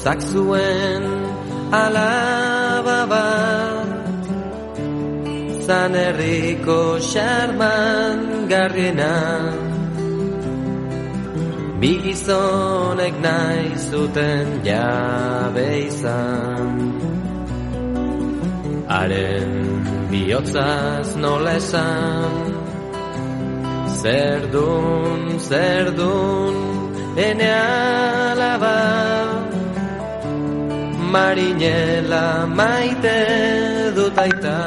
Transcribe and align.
Arotzak 0.00 0.20
zuen 0.32 1.04
alaba 1.76 3.00
bat. 3.12 4.24
Zan 5.66 5.94
herriko 5.94 6.96
xarman 7.12 8.48
garriena 8.48 9.14
Bi 11.80 11.92
gizonek 12.04 13.14
nahi 13.26 13.68
zuten 13.90 14.46
jabe 14.64 15.68
izan. 15.90 16.72
Haren 18.88 19.52
bihotzaz 20.10 21.08
nola 21.16 21.52
esan. 21.60 22.34
Zer 24.00 24.40
dun, 24.52 25.22
ene 27.28 27.50
alaba 27.52 29.19
Marinela 31.10 32.46
maite 32.46 33.18
dut 33.96 34.18
aita. 34.24 34.58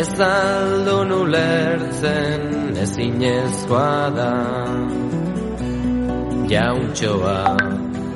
Ez 0.00 0.12
aldo 0.26 0.96
nulertzen 1.10 2.72
ezinezkoa 2.84 3.98
da. 4.16 4.32
Jauntxoa 6.52 7.40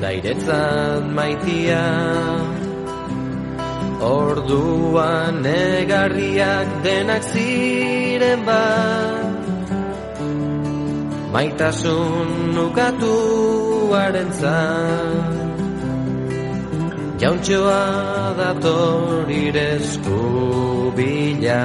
dairetzat 0.01 1.05
maitia. 1.19 1.85
Orduan 4.01 5.43
negarriak 5.45 6.69
denak 6.87 7.29
ziren 7.33 8.41
bat. 8.49 9.29
Maitasun 11.37 12.57
ukatuaren 12.65 14.33
zan 14.41 15.40
Jauntxoa 17.21 18.33
dator 18.39 19.29
irezku 19.29 20.21
bila 20.97 21.65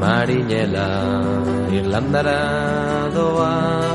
Marinela 0.00 0.88
Irlandara 1.68 2.40
doa 3.12 3.93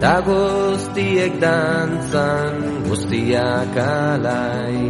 Ta 0.00 0.16
guztiek 0.28 1.32
dantzan 1.44 2.56
guztiak 2.88 3.76
alai. 3.76 4.80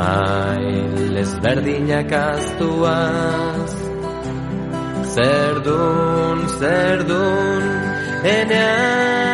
Mail 0.00 1.14
ezberdinak 1.24 2.12
aztuaz 2.12 3.72
Zerdun, 5.16 6.38
zerdun, 6.60 7.64
ene 8.34 8.60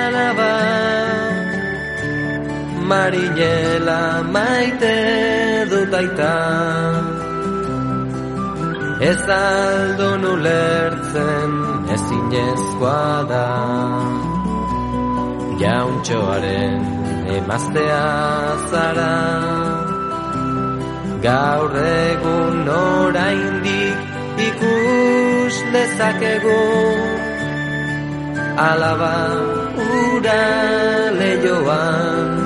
alaba 0.07 0.82
Marinela 2.93 4.01
maite 4.35 4.97
dut 5.71 5.95
aita 6.01 6.33
Ez 9.11 9.23
aldo 9.37 10.09
nulertzen 10.25 11.55
ezinezkoa 11.95 13.15
da. 13.31 13.47
Jauntxoaren 15.63 16.85
emaztea 17.39 18.05
zara. 18.71 19.17
Gaur 21.27 21.75
egun 21.95 22.71
oraindik 22.77 23.99
ikus 24.49 25.57
dezakegu. 25.75 26.61
Alaba 28.69 29.17
ura 29.89 30.41
lehioan 31.19 32.42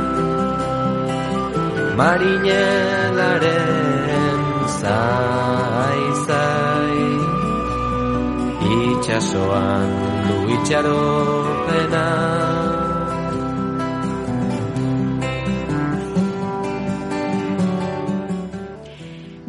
Marinelaren 1.96 4.40
zai 4.80 6.02
zai 6.26 6.98
Itxasoan 8.76 9.88
du 10.26 10.36
itxaropena 10.56 12.06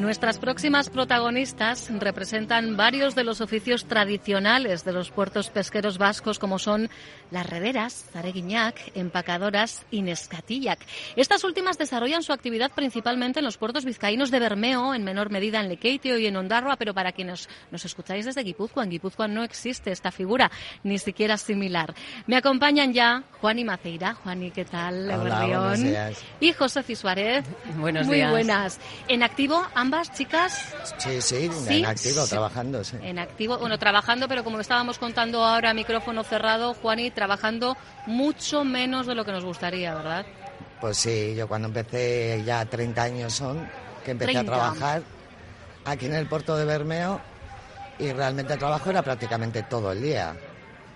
Nuestras 0.08 0.40
próximas 0.40 0.90
protagonistas 0.90 1.90
representan 2.00 2.78
varios 2.78 3.14
de 3.14 3.26
los 3.26 3.42
oficios 3.42 3.84
tradicionales 3.88 4.86
de 4.86 4.94
los 4.94 5.12
puertos 5.12 5.50
pesqueros 5.50 5.98
vascos, 5.98 6.40
como 6.40 6.60
son 6.60 6.90
las 7.30 7.46
rederas, 7.46 8.06
zareguiñac, 8.14 8.94
empacadoras 8.96 9.86
y 9.92 10.04
nescatillac. 10.04 10.80
Estas 11.18 11.44
últimas 11.44 11.78
desarrollan 11.78 12.24
su 12.24 12.32
actividad 12.32 12.72
principalmente 12.72 13.40
en 13.40 13.46
los 13.46 13.58
puertos 13.58 13.84
vizcaínos 13.84 14.32
de 14.32 14.40
Bermeo, 14.40 14.94
en 14.94 15.04
menor 15.04 15.30
medida 15.30 15.60
en 15.60 15.68
Lekeitio 15.68 16.18
y 16.18 16.26
en 16.26 16.38
Ondarroa, 16.38 16.78
pero 16.78 16.94
para 16.94 17.12
quienes 17.12 17.50
nos 17.70 17.84
escucháis 17.84 18.24
desde 18.24 18.44
Guipúzcoa, 18.44 18.86
en 18.86 18.92
Guipúzcoa 18.92 19.28
no 19.28 19.44
existe 19.44 19.92
esta 19.92 20.14
figura, 20.14 20.50
ni 20.84 21.00
siquiera 21.00 21.36
similar. 21.36 21.94
Me 22.28 22.38
acompañan 22.38 22.94
ya 22.94 23.24
Juan 23.42 23.60
y 23.60 23.66
Maceira. 23.66 24.14
Juan, 24.14 24.52
¿qué 24.52 24.64
tal? 24.64 25.12
Hola, 25.12 25.46
buenos 25.48 25.84
días. 25.84 26.24
Y 26.40 26.54
José 26.54 26.96
Suárez. 26.96 27.44
Buenos 27.76 28.08
Muy 28.08 28.16
días. 28.16 28.32
buenas. 28.32 28.80
En 29.10 29.22
activo, 29.22 29.68
ambas 29.76 29.97
chicas. 30.04 30.76
Sí, 30.98 31.22
sí, 31.22 31.50
Sí, 31.52 31.80
en 31.80 31.86
activo, 31.86 32.24
sí. 32.24 32.30
trabajando, 32.30 32.84
sí. 32.84 32.98
En 33.02 33.20
activo, 33.20 33.58
bueno, 33.58 33.78
trabajando, 33.78 34.28
pero 34.28 34.44
como 34.44 34.60
estábamos 34.60 34.98
contando 34.98 35.44
ahora, 35.44 35.74
micrófono 35.74 36.24
cerrado, 36.24 36.74
Juani, 36.74 37.12
trabajando 37.12 37.76
mucho 38.06 38.64
menos 38.64 39.08
de 39.08 39.16
lo 39.16 39.26
que 39.26 39.32
nos 39.32 39.44
gustaría, 39.44 39.94
¿verdad? 39.96 40.26
Pues 40.82 40.98
sí, 40.98 41.34
yo 41.36 41.48
cuando 41.48 41.68
empecé, 41.68 42.42
ya 42.46 42.64
30 42.66 43.04
años 43.04 43.34
son, 43.34 43.68
que 44.06 44.12
empecé 44.12 44.32
30. 44.34 44.42
a 44.42 44.56
trabajar 44.56 45.02
aquí 45.86 46.06
en 46.06 46.14
el 46.16 46.28
puerto 46.28 46.56
de 46.56 46.66
Bermeo 46.66 47.20
y 48.00 48.12
realmente 48.12 48.54
el 48.54 48.60
trabajo 48.60 48.90
era 48.90 49.02
prácticamente 49.02 49.64
todo 49.64 49.92
el 49.92 50.02
día. 50.02 50.36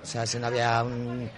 O 0.03 0.05
sea, 0.05 0.25
si 0.25 0.37
no 0.37 0.47
había 0.47 0.83
un- 0.83 1.29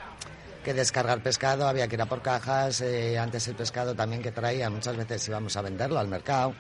que 0.64 0.74
descargar 0.74 1.20
pescado, 1.20 1.68
había 1.68 1.88
que 1.90 1.96
ir 1.96 2.02
a 2.02 2.06
por 2.06 2.22
cajas, 2.22 2.80
eh, 2.82 3.18
antes 3.20 3.48
el 3.50 3.56
pescado 3.56 3.94
también 3.96 4.22
que 4.22 4.32
traía, 4.32 4.70
muchas 4.70 4.96
veces 4.96 5.28
íbamos 5.28 5.56
a 5.58 5.62
venderlo 5.62 6.00
al 6.00 6.08
mercado, 6.08 6.54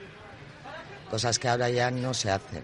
cosas 1.13 1.37
que 1.37 1.47
ahora 1.47 1.69
ya 1.69 1.91
no 1.91 2.11
se 2.11 2.31
hacen. 2.31 2.63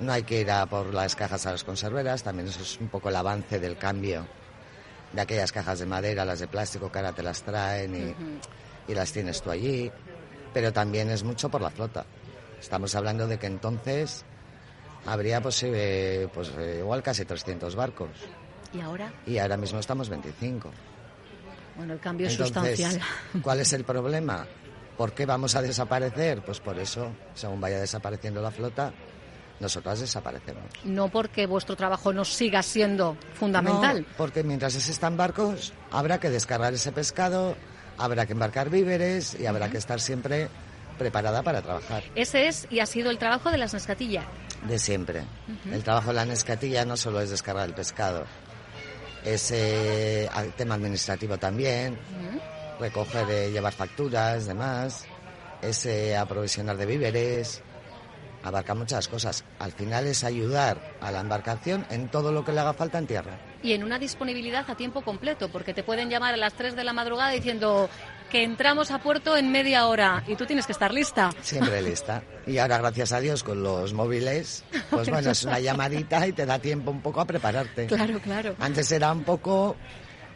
No 0.00 0.12
hay 0.12 0.24
que 0.24 0.40
ir 0.40 0.50
a 0.50 0.66
por 0.66 0.92
las 0.92 1.14
cajas 1.14 1.46
a 1.46 1.52
las 1.52 1.62
conserveras, 1.62 2.24
también 2.24 2.48
eso 2.48 2.60
es 2.60 2.76
un 2.80 2.88
poco 2.88 3.08
el 3.08 3.14
avance 3.14 3.60
del 3.60 3.76
cambio 3.78 4.26
de 5.12 5.20
aquellas 5.20 5.52
cajas 5.52 5.78
de 5.78 5.86
madera, 5.86 6.24
las 6.24 6.40
de 6.40 6.48
plástico 6.48 6.90
que 6.90 6.98
ahora 6.98 7.12
te 7.12 7.22
las 7.22 7.40
traen 7.42 7.94
y, 7.94 8.90
y 8.90 8.94
las 8.96 9.12
tienes 9.12 9.40
tú 9.40 9.52
allí. 9.52 9.92
pero 10.52 10.72
también 10.72 11.08
es 11.10 11.22
mucho 11.22 11.48
por 11.50 11.60
la 11.60 11.70
flota. 11.70 12.04
Estamos 12.60 12.96
hablando 12.96 13.28
de 13.28 13.38
que 13.38 13.46
entonces 13.46 14.24
habría 15.06 15.40
pues, 15.40 15.62
eh, 15.62 16.26
pues 16.34 16.50
eh, 16.58 16.78
igual 16.80 17.00
casi 17.00 17.24
300 17.24 17.76
barcos. 17.76 18.10
¿Y 18.74 18.80
ahora? 18.80 19.12
Y 19.24 19.38
ahora 19.38 19.56
mismo 19.56 19.78
estamos 19.78 20.08
25. 20.08 20.68
Bueno, 21.76 21.92
el 21.92 22.00
cambio 22.00 22.26
es 22.26 22.32
Entonces, 22.40 22.76
sustancial. 22.76 23.00
¿Cuál 23.40 23.60
es 23.60 23.72
el 23.72 23.84
problema? 23.84 24.48
¿Por 24.96 25.12
qué 25.12 25.26
vamos 25.26 25.54
a 25.56 25.62
desaparecer? 25.62 26.42
Pues 26.42 26.60
por 26.60 26.78
eso, 26.78 27.10
según 27.34 27.60
vaya 27.60 27.78
desapareciendo 27.80 28.40
la 28.42 28.50
flota, 28.50 28.92
nosotras 29.60 30.00
desaparecemos. 30.00 30.64
No 30.84 31.08
porque 31.08 31.46
vuestro 31.46 31.76
trabajo 31.76 32.12
no 32.12 32.24
siga 32.24 32.62
siendo 32.62 33.16
fundamental. 33.34 34.00
No, 34.02 34.16
porque 34.16 34.42
mientras 34.42 34.74
existan 34.74 35.16
barcos, 35.16 35.72
habrá 35.90 36.18
que 36.20 36.30
descargar 36.30 36.74
ese 36.74 36.92
pescado, 36.92 37.56
habrá 37.98 38.26
que 38.26 38.32
embarcar 38.32 38.70
víveres 38.70 39.36
y 39.38 39.46
habrá 39.46 39.70
que 39.70 39.78
estar 39.78 40.00
siempre 40.00 40.48
preparada 40.98 41.42
para 41.42 41.62
trabajar. 41.62 42.02
Ese 42.14 42.46
es 42.48 42.66
y 42.70 42.80
ha 42.80 42.86
sido 42.86 43.10
el 43.10 43.18
trabajo 43.18 43.50
de 43.50 43.58
las 43.58 43.72
Nescatilla. 43.72 44.24
De 44.68 44.78
siempre. 44.78 45.22
El 45.72 45.82
trabajo 45.82 46.08
de 46.08 46.14
la 46.14 46.24
nescatilla 46.24 46.84
no 46.84 46.96
solo 46.96 47.20
es 47.20 47.30
descargar 47.30 47.66
el 47.68 47.74
pescado, 47.74 48.24
es 49.24 49.50
eh, 49.52 50.28
al- 50.32 50.52
tema 50.52 50.74
administrativo 50.76 51.38
también, 51.38 51.98
recoger, 52.82 53.30
eh, 53.30 53.50
llevar 53.50 53.72
facturas, 53.72 54.46
demás, 54.46 55.06
es 55.62 55.86
eh, 55.86 56.16
aprovisionar 56.16 56.76
de 56.76 56.86
víveres, 56.86 57.62
abarca 58.42 58.74
muchas 58.74 59.08
cosas. 59.08 59.44
Al 59.58 59.72
final 59.72 60.06
es 60.06 60.24
ayudar 60.24 60.96
a 61.00 61.12
la 61.12 61.20
embarcación 61.20 61.86
en 61.90 62.08
todo 62.08 62.32
lo 62.32 62.44
que 62.44 62.52
le 62.52 62.60
haga 62.60 62.72
falta 62.72 62.98
en 62.98 63.06
tierra. 63.06 63.38
Y 63.62 63.72
en 63.72 63.84
una 63.84 63.98
disponibilidad 63.98 64.68
a 64.68 64.74
tiempo 64.74 65.02
completo, 65.02 65.48
porque 65.50 65.72
te 65.72 65.84
pueden 65.84 66.10
llamar 66.10 66.34
a 66.34 66.36
las 66.36 66.54
3 66.54 66.74
de 66.74 66.82
la 66.82 66.92
madrugada 66.92 67.30
diciendo 67.30 67.88
que 68.30 68.42
entramos 68.42 68.90
a 68.90 68.98
puerto 68.98 69.36
en 69.36 69.52
media 69.52 69.86
hora 69.86 70.24
y 70.26 70.34
tú 70.36 70.46
tienes 70.46 70.66
que 70.66 70.72
estar 70.72 70.92
lista. 70.92 71.30
Siempre 71.42 71.82
lista. 71.82 72.22
Y 72.46 72.58
ahora, 72.58 72.78
gracias 72.78 73.12
a 73.12 73.20
Dios, 73.20 73.44
con 73.44 73.62
los 73.62 73.92
móviles, 73.92 74.64
pues 74.90 75.08
bueno, 75.10 75.30
es 75.30 75.44
una 75.44 75.60
llamadita 75.60 76.26
y 76.26 76.32
te 76.32 76.44
da 76.44 76.58
tiempo 76.58 76.90
un 76.90 77.02
poco 77.02 77.20
a 77.20 77.24
prepararte. 77.26 77.86
Claro, 77.92 78.18
claro. 78.20 78.56
Antes 78.58 78.90
era 78.90 79.12
un 79.12 79.22
poco, 79.22 79.76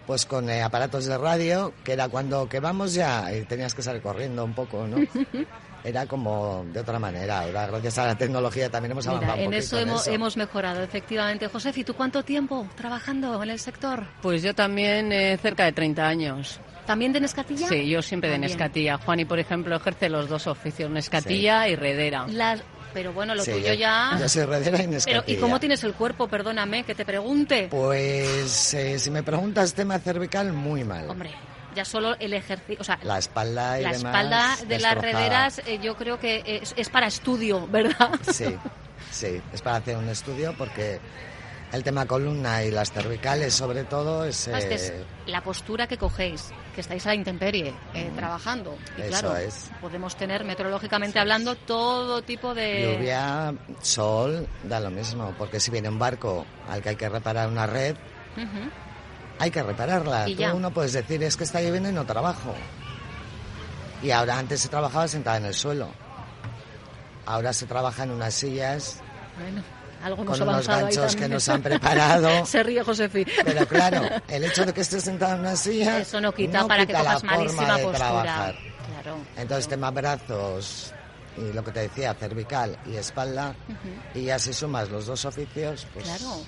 pues 0.07 0.25
con 0.27 0.49
eh, 0.49 0.63
aparatos 0.63 1.07
de 1.07 1.19
radio, 1.19 1.73
que 1.85 1.93
era 1.93 2.09
cuando 2.09 2.49
que 2.49 2.61
vamos 2.61 2.95
ya 2.95 3.33
y 3.35 3.43
tenías 3.45 3.75
que 3.75 3.83
salir 3.83 4.03
corriendo 4.03 4.45
un 4.45 4.55
poco, 4.55 4.87
¿no? 4.87 4.97
Era 5.85 6.05
como 6.07 6.65
de 6.73 6.81
otra 6.81 6.99
manera. 6.99 7.43
Ahora, 7.43 7.67
gracias 7.69 7.99
a 7.99 8.07
la 8.07 8.19
tecnología, 8.19 8.69
también 8.69 8.91
hemos 8.91 9.07
Mira, 9.07 9.19
avanzado 9.19 9.39
un 9.47 9.55
en 9.55 9.59
eso 9.61 9.77
en 9.79 9.89
hemos, 9.89 10.03
eso. 10.03 10.11
hemos 10.11 10.37
mejorado, 10.37 10.83
efectivamente. 10.83 11.47
José, 11.47 11.73
¿y 11.77 11.85
tú 11.85 11.95
cuánto 11.95 12.25
tiempo 12.25 12.67
trabajando 12.77 13.41
en 13.41 13.51
el 13.51 13.59
sector? 13.61 14.05
Pues 14.21 14.43
yo 14.43 14.53
también 14.53 15.13
eh, 15.13 15.39
cerca 15.41 15.65
de 15.65 15.71
30 15.73 16.05
años. 16.09 16.59
¿También 16.87 17.13
de 17.13 17.21
Nescatilla? 17.21 17.69
Sí, 17.69 17.89
yo 17.89 18.03
siempre 18.03 18.31
de. 18.31 18.39
Nescatilla. 18.39 18.99
Juani, 18.99 19.25
por 19.27 19.39
ejemplo, 19.39 19.77
ejerce 19.77 20.09
los 20.09 20.29
dos 20.29 20.49
oficios, 20.49 20.91
Nescatilla 20.91 21.69
y 21.69 21.77
Redera. 21.77 22.27
Las- 22.29 22.63
Pero 22.97 23.13
bueno, 23.13 23.35
lo 23.35 23.45
Sí, 23.45 23.51
tuyo 23.51 23.67
yo- 23.69 23.75
ya... 23.75 24.17
Yo 24.19 24.27
soy 24.27 24.47
redera 24.47 24.83
y 24.83 24.89
Pero. 25.05 25.23
¿Y 25.27 25.37
cómo 25.37 25.61
tienes 25.61 25.85
el 25.85 25.93
cuerpo? 25.93 26.29
Perdóname, 26.29 26.83
que 26.83 26.95
te 26.95 27.05
pregunte. 27.05 27.69
Pues 27.71 28.73
eh, 28.73 28.99
si 28.99 29.11
me 29.11 29.23
preguntas 29.23 29.75
tema 29.75 29.99
cervical, 29.99 30.55
muy 30.55 30.83
mal. 30.83 31.11
Hombre, 31.11 31.31
ya 31.75 31.85
solo 31.85 32.17
el 32.19 32.33
ejercicio... 32.33 32.79
O 32.81 32.85
sea, 32.85 32.99
La 33.03 33.19
espalda 33.19 33.79
y 33.79 33.83
la 33.83 33.93
demás. 33.93 34.15
espalda 34.15 34.57
de 34.67 34.79
las 34.79 34.95
rederas 34.97 35.59
eh, 35.67 35.79
yo 35.83 35.95
creo 35.95 36.19
que 36.19 36.43
es, 36.63 36.73
es 36.75 36.89
para 36.89 37.07
estudio, 37.09 37.67
¿verdad? 37.69 38.13
Sí, 38.33 38.47
sí, 39.11 39.43
es 39.53 39.61
para 39.61 39.77
hacer 39.77 39.99
un 39.99 40.09
estudio 40.09 40.55
porque 40.57 40.99
el 41.77 41.85
tema 41.85 42.07
columna 42.07 42.65
y 42.65 42.71
las 42.71 42.91
cervicales 42.91 43.55
sobre 43.55 43.85
todo 43.85 44.25
es... 44.25 44.49
Es 44.49 44.91
eh, 44.91 45.05
la 45.27 45.43
postura 45.43 45.87
que 45.87 45.97
cogéis, 45.97 46.51
que 46.75 46.81
estáis 46.81 47.05
a 47.07 47.11
la 47.11 47.15
intemperie 47.15 47.73
eh, 47.95 48.11
trabajando. 48.17 48.77
Y 48.99 49.03
Eso 49.03 49.09
claro, 49.11 49.37
es. 49.37 49.71
podemos 49.81 50.17
tener 50.17 50.45
meteorológicamente 50.45 51.19
hablando 51.19 51.55
todo 51.55 52.23
tipo 52.23 52.55
de... 52.55 52.97
Lluvia, 52.97 53.55
sol, 53.83 54.49
da 54.65 54.81
lo 54.81 54.91
mismo, 54.91 55.35
porque 55.39 55.61
si 55.61 55.71
viene 55.71 55.89
un 55.89 55.99
barco 55.99 56.45
al 56.69 56.83
que 56.83 56.89
hay 56.91 56.97
que 56.97 57.09
reparar 57.09 57.49
una 57.49 57.67
red, 57.67 57.95
hay 59.39 59.51
que 59.51 59.63
repararla. 59.63 60.29
Y 60.29 60.35
Tú 60.35 60.41
ya. 60.41 60.55
no 60.55 60.71
puedes 60.71 60.93
decir 60.95 61.23
es 61.23 61.37
que 61.37 61.45
está 61.45 61.61
lloviendo 61.61 61.91
y 61.91 61.93
no 61.93 62.05
trabajo. 62.07 62.55
Y 64.03 64.11
ahora 64.11 64.39
antes 64.39 64.61
se 64.61 64.69
trabajaba 64.69 65.07
sentada 65.09 65.37
en 65.37 65.45
el 65.47 65.55
suelo. 65.55 65.89
Ahora 67.27 67.53
se 67.53 67.67
trabaja 67.67 68.05
en 68.05 68.13
unas 68.13 68.35
sillas 68.35 69.01
Bueno, 69.39 69.63
algo 70.03 70.23
hemos 70.23 70.39
con 70.39 70.49
unos 70.49 70.69
ahí 70.69 70.83
ganchos 70.83 71.17
que 71.17 71.29
nos 71.29 71.49
han 71.49 71.63
preparado. 71.63 72.47
Se 72.47 72.63
ríe 72.63 72.83
Josefi. 72.83 73.25
Pero 73.45 73.67
claro, 73.67 74.03
el 74.29 74.45
hecho 74.45 74.65
de 74.65 74.73
que 74.73 74.81
estés 74.83 75.05
sentado 75.05 75.35
en 75.35 75.41
una 75.41 75.57
silla 75.57 75.99
Eso 75.99 76.21
no 76.21 76.33
quita 76.33 76.67
para 76.67 76.87
que 76.87 76.89
quita 76.93 77.01
cojas 77.01 77.23
la 77.23 77.29
forma 77.29 77.37
malísima 77.37 77.77
de 77.77 77.83
postura. 77.85 77.99
trabajar. 77.99 78.55
Claro. 79.03 79.19
Entonces 79.37 79.69
tema 79.69 79.91
brazos 79.91 80.93
y 81.37 81.53
lo 81.53 81.63
que 81.63 81.71
te 81.71 81.81
decía, 81.81 82.15
cervical 82.15 82.79
y 82.87 82.97
espalda, 82.97 83.55
y 84.15 84.31
así 84.31 84.55
sumas 84.55 84.89
los 84.91 85.05
dos 85.05 85.23
oficios, 85.27 85.87
pues... 85.93 86.07
Claro. 86.07 86.41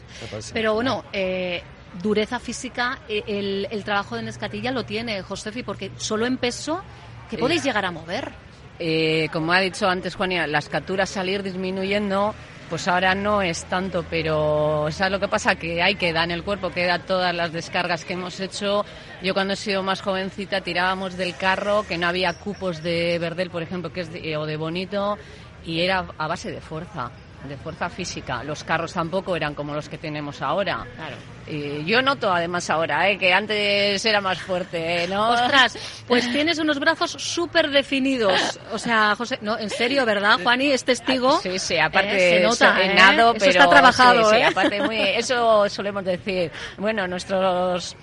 Pero 0.54 0.72
bueno, 0.74 1.04
eh, 1.12 1.62
dureza 2.02 2.38
física, 2.38 3.00
eh, 3.06 3.22
el, 3.26 3.68
el 3.70 3.84
trabajo 3.84 4.16
de 4.16 4.22
Nescatilla 4.22 4.70
lo 4.70 4.84
tiene, 4.86 5.20
Josefi, 5.20 5.62
porque 5.62 5.90
solo 5.98 6.24
en 6.24 6.38
peso, 6.38 6.80
que 7.28 7.36
Eh, 7.36 7.38
podéis 7.38 7.62
llegar 7.64 7.84
a 7.84 7.90
mover? 7.90 8.32
Eh, 8.78 9.28
como 9.32 9.52
ha 9.52 9.60
dicho 9.60 9.88
antes 9.88 10.14
Juania, 10.14 10.46
las 10.46 10.68
capturas 10.68 11.10
salir 11.10 11.42
disminuyendo, 11.42 12.34
pues 12.68 12.86
ahora 12.88 13.14
no 13.14 13.42
es 13.42 13.64
tanto, 13.64 14.04
pero 14.08 14.88
¿sabes 14.90 15.12
lo 15.12 15.20
que 15.20 15.28
pasa? 15.28 15.54
Que 15.56 15.82
hay 15.82 15.94
que 15.94 16.12
dar 16.12 16.24
en 16.24 16.32
el 16.32 16.44
cuerpo, 16.44 16.70
queda 16.70 16.98
todas 16.98 17.34
las 17.34 17.52
descargas 17.52 18.04
que 18.04 18.12
hemos 18.14 18.38
hecho. 18.40 18.84
Yo 19.22 19.34
cuando 19.34 19.54
he 19.54 19.56
sido 19.56 19.82
más 19.82 20.02
jovencita 20.02 20.60
tirábamos 20.60 21.16
del 21.16 21.34
carro, 21.36 21.84
que 21.88 21.98
no 21.98 22.06
había 22.08 22.34
cupos 22.34 22.82
de 22.82 23.18
Verdel, 23.18 23.50
por 23.50 23.62
ejemplo, 23.62 23.92
que 23.92 24.00
es 24.02 24.12
de- 24.12 24.36
o 24.36 24.46
de 24.46 24.56
Bonito, 24.56 25.16
y 25.64 25.80
era 25.80 26.06
a 26.18 26.26
base 26.28 26.50
de 26.50 26.60
fuerza, 26.60 27.10
de 27.48 27.56
fuerza 27.56 27.88
física. 27.88 28.44
Los 28.44 28.64
carros 28.64 28.92
tampoco 28.92 29.34
eran 29.36 29.54
como 29.54 29.74
los 29.74 29.88
que 29.88 29.98
tenemos 29.98 30.42
ahora. 30.42 30.86
Claro. 30.96 31.16
Y 31.50 31.84
yo 31.84 32.02
noto 32.02 32.32
además 32.32 32.68
ahora, 32.70 33.08
¿eh? 33.08 33.18
que 33.18 33.32
antes 33.32 34.04
era 34.04 34.20
más 34.20 34.38
fuerte, 34.38 35.04
¿eh? 35.04 35.08
¿no? 35.08 35.30
Ostras, 35.30 35.78
pues 36.06 36.30
tienes 36.30 36.58
unos 36.58 36.78
brazos 36.78 37.12
súper 37.12 37.70
definidos. 37.70 38.58
O 38.72 38.78
sea, 38.78 39.14
José, 39.16 39.38
no, 39.40 39.58
en 39.58 39.70
serio, 39.70 40.04
¿verdad, 40.04 40.38
Juani? 40.42 40.72
Es 40.72 40.84
testigo. 40.84 41.40
Sí, 41.40 41.58
sí, 41.58 41.78
aparte 41.78 42.16
Eh, 42.16 42.38
se 42.38 42.44
nota, 42.44 42.80
¿eh? 42.80 42.94
Eso 43.36 43.46
está 43.46 43.68
trabajado, 43.68 44.24
sí, 44.30 44.36
sí, 44.36 44.42
¿eh? 44.42 44.44
aparte 44.44 44.82
muy, 44.82 44.98
eso 45.00 45.68
solemos 45.68 46.04
decir. 46.04 46.50
Bueno, 46.76 47.06
nuestros 47.06 47.96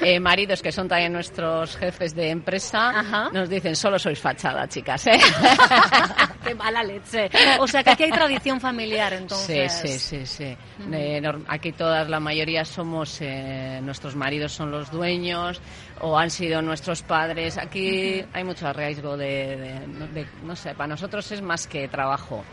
eh, 0.00 0.20
maridos, 0.20 0.62
que 0.62 0.72
son 0.72 0.88
también 0.88 1.12
nuestros 1.12 1.76
jefes 1.76 2.14
de 2.14 2.30
empresa, 2.30 2.90
Ajá. 2.90 3.30
nos 3.32 3.48
dicen, 3.48 3.74
solo 3.76 3.98
sois 3.98 4.18
fachada, 4.20 4.68
chicas, 4.68 5.06
¿eh? 5.06 5.18
Qué 6.44 6.54
mala 6.54 6.82
leche. 6.82 7.28
O 7.58 7.66
sea, 7.66 7.82
que 7.82 7.90
aquí 7.90 8.04
hay 8.04 8.10
tradición 8.10 8.60
familiar, 8.60 9.12
Sí, 9.12 9.16
entonces. 9.18 9.72
sí, 9.72 9.98
sí, 9.98 10.26
sí. 10.26 10.56
Eh, 10.92 11.22
aquí 11.48 11.72
todas, 11.72 12.08
la 12.08 12.20
mayoría 12.20 12.64
somos, 12.64 13.18
eh, 13.20 13.80
nuestros 13.82 14.14
maridos 14.16 14.52
son 14.52 14.70
los 14.70 14.90
dueños 14.90 15.60
o 16.00 16.16
han 16.18 16.30
sido 16.30 16.62
nuestros 16.62 17.02
padres. 17.02 17.58
Aquí 17.58 18.24
hay 18.32 18.44
mucho 18.44 18.72
riesgo 18.72 19.16
de, 19.16 19.56
de- 19.56 20.08
de- 20.14 20.26
no 20.44 20.54
sé, 20.56 20.74
para 20.74 20.88
nosotros 20.88 21.30
es 21.32 21.42
más 21.42 21.66
que 21.66 21.88
trabajo. 21.88 22.44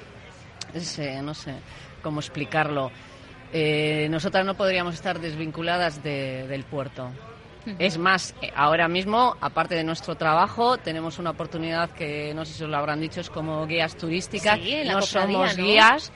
Es, 0.74 0.98
eh, 1.00 1.22
no 1.22 1.34
sé 1.34 1.53
cómo 2.01 2.19
explicarlo. 2.19 2.91
Eh, 3.53 4.07
nosotras 4.10 4.45
no 4.45 4.55
podríamos 4.55 4.95
estar 4.95 5.19
desvinculadas 5.19 6.03
de- 6.03 6.48
del 6.48 6.63
puerto. 6.63 7.10
Es 7.79 7.98
más, 7.98 8.36
eh, 8.41 8.51
ahora 8.55 8.89
mismo, 8.89 9.38
aparte 9.39 9.75
de 9.75 9.86
nuestro 9.86 10.15
trabajo, 10.15 10.77
tenemos 10.77 11.17
una 11.17 11.29
oportunidad 11.29 11.89
que 11.91 12.33
no 12.33 12.43
sé 12.43 12.53
si 12.53 12.63
os 12.63 12.69
lo 12.69 12.75
habrán 12.75 13.00
dicho, 13.00 13.22
es 13.22 13.29
como 13.29 13.65
guías 13.65 13.95
turísticas. 13.95 14.60
Sí, 14.60 14.81
no 14.86 15.01
somos 15.01 15.57
¿no? 15.57 15.63
guías, 15.63 16.12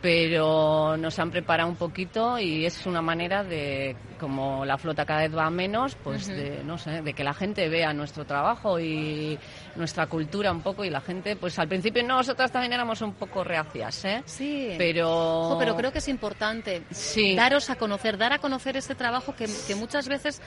pero 0.00 0.96
nos 0.96 1.18
han 1.18 1.30
preparado 1.30 1.68
un 1.68 1.76
poquito 1.76 2.38
y 2.38 2.64
es 2.64 2.86
una 2.86 3.02
manera 3.02 3.42
de, 3.42 3.96
como 4.20 4.64
la 4.64 4.78
flota 4.78 5.04
cada 5.04 5.22
vez 5.22 5.36
va 5.36 5.50
menos, 5.50 5.96
pues 5.96 6.28
de, 6.28 6.62
no 6.64 6.78
sé, 6.78 7.02
de 7.02 7.12
que 7.14 7.24
la 7.24 7.34
gente 7.34 7.68
vea 7.68 7.92
nuestro 7.92 8.24
trabajo 8.24 8.78
y 8.78 9.36
nuestra 9.74 10.06
cultura 10.06 10.52
un 10.52 10.62
poco 10.62 10.84
y 10.84 10.90
la 10.90 11.00
gente, 11.00 11.34
pues 11.36 11.58
al 11.58 11.66
principio 11.68 12.02
nosotras 12.04 12.52
también 12.52 12.72
éramos 12.72 13.00
un 13.02 13.14
poco 13.14 13.42
reacias, 13.42 14.04
¿eh? 14.04 14.22
Sí. 14.24 14.74
Pero... 14.78 15.08
Ojo, 15.10 15.58
pero 15.58 15.76
creo 15.76 15.90
que 15.92 15.98
es 15.98 16.08
importante 16.08 16.82
Sí. 16.90 17.34
daros 17.34 17.68
a 17.70 17.76
conocer, 17.76 18.18
dar 18.18 18.32
a 18.32 18.38
conocer 18.38 18.76
ese 18.76 18.94
trabajo 18.94 19.34
que, 19.34 19.46
que 19.66 19.74
muchas 19.74 20.08
veces 20.08 20.40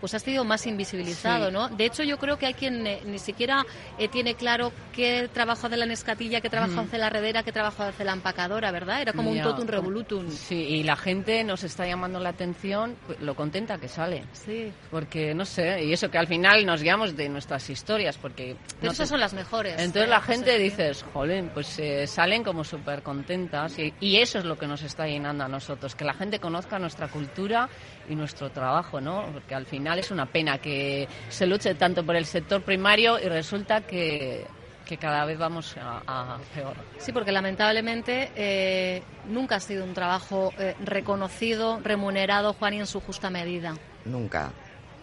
pues 0.00 0.12
ha 0.12 0.18
sido 0.18 0.44
más 0.44 0.66
invisibilizado, 0.66 1.46
Sí. 1.46 1.52
¿no? 1.54 1.68
De 1.70 1.86
hecho, 1.86 2.02
yo 2.02 2.18
creo 2.18 2.36
que 2.38 2.44
hay 2.44 2.52
quien 2.54 2.86
eh, 2.86 3.00
ni 3.06 3.18
siquiera 3.18 3.64
eh, 3.98 4.08
tiene 4.08 4.34
claro 4.34 4.70
qué 4.92 5.26
trabajo 5.32 5.66
hace 5.68 5.76
la 5.78 5.86
nescatilla, 5.86 6.42
qué 6.42 6.50
trabajo 6.50 6.80
hace 6.80 6.98
la 6.98 7.08
redera, 7.08 7.42
qué 7.42 7.50
trabajo 7.50 7.82
hace 7.82 8.04
la 8.04 8.12
empacadora, 8.12 8.70
¿verdad? 8.72 8.95
Era 9.00 9.12
como 9.12 9.30
un 9.30 9.40
totum 9.42 9.66
revolutum. 9.66 10.30
Sí, 10.30 10.54
y 10.56 10.82
la 10.82 10.96
gente 10.96 11.42
nos 11.44 11.64
está 11.64 11.86
llamando 11.86 12.18
la 12.20 12.30
atención 12.30 12.96
pues, 13.06 13.20
lo 13.20 13.34
contenta 13.34 13.78
que 13.78 13.88
sale. 13.88 14.24
Sí. 14.32 14.72
Porque, 14.90 15.34
no 15.34 15.44
sé, 15.44 15.84
y 15.84 15.92
eso 15.92 16.10
que 16.10 16.18
al 16.18 16.26
final 16.26 16.64
nos 16.66 16.82
guiamos 16.82 17.16
de 17.16 17.28
nuestras 17.28 17.68
historias, 17.70 18.16
porque... 18.18 18.56
Pero 18.80 18.86
no 18.86 18.92
esas 18.92 19.06
te- 19.08 19.10
son 19.10 19.20
las 19.20 19.34
mejores. 19.34 19.74
Entonces 19.78 20.04
¿eh? 20.04 20.06
la 20.10 20.20
gente 20.20 20.50
que- 20.52 20.58
dices, 20.58 21.04
jolín, 21.12 21.50
pues 21.52 21.78
eh, 21.78 22.06
salen 22.06 22.42
como 22.44 22.64
súper 22.64 23.02
contentas 23.02 23.78
y, 23.78 23.92
y 24.00 24.16
eso 24.16 24.38
es 24.38 24.44
lo 24.44 24.58
que 24.58 24.66
nos 24.66 24.82
está 24.82 25.06
llenando 25.06 25.44
a 25.44 25.48
nosotros, 25.48 25.94
que 25.94 26.04
la 26.04 26.14
gente 26.14 26.38
conozca 26.40 26.78
nuestra 26.78 27.08
cultura 27.08 27.68
y 28.08 28.14
nuestro 28.14 28.50
trabajo, 28.50 29.00
¿no? 29.00 29.26
Porque 29.32 29.54
al 29.54 29.66
final 29.66 29.98
es 29.98 30.10
una 30.10 30.26
pena 30.26 30.58
que 30.58 31.08
se 31.28 31.46
luche 31.46 31.74
tanto 31.74 32.04
por 32.04 32.16
el 32.16 32.24
sector 32.24 32.62
primario 32.62 33.18
y 33.18 33.28
resulta 33.28 33.80
que 33.80 34.46
que 34.86 34.96
cada 34.96 35.24
vez 35.26 35.36
vamos 35.38 35.76
a, 35.76 36.00
a 36.06 36.38
peor. 36.54 36.74
Sí, 36.98 37.12
porque 37.12 37.32
lamentablemente 37.32 38.30
eh, 38.36 39.02
nunca 39.28 39.56
ha 39.56 39.60
sido 39.60 39.84
un 39.84 39.92
trabajo 39.92 40.52
eh, 40.58 40.74
reconocido, 40.84 41.80
remunerado, 41.82 42.52
Juan, 42.54 42.74
y 42.74 42.78
en 42.80 42.86
su 42.86 43.00
justa 43.00 43.28
medida. 43.28 43.74
Nunca, 44.04 44.52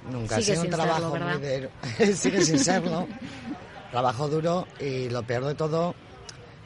nunca. 0.09 0.37
Sigue 0.41 0.53
ha 0.53 0.55
sido 0.55 0.61
un 0.65 0.71
serlo, 0.71 0.83
trabajo 0.83 1.11
¿verdad? 1.11 1.33
muy 1.33 1.41
de- 2.07 2.15
Sigue 2.15 2.41
sin 2.41 2.59
serlo. 2.59 3.07
trabajo 3.91 4.27
duro 4.29 4.67
y 4.79 5.09
lo 5.09 5.23
peor 5.23 5.45
de 5.45 5.55
todo 5.55 5.93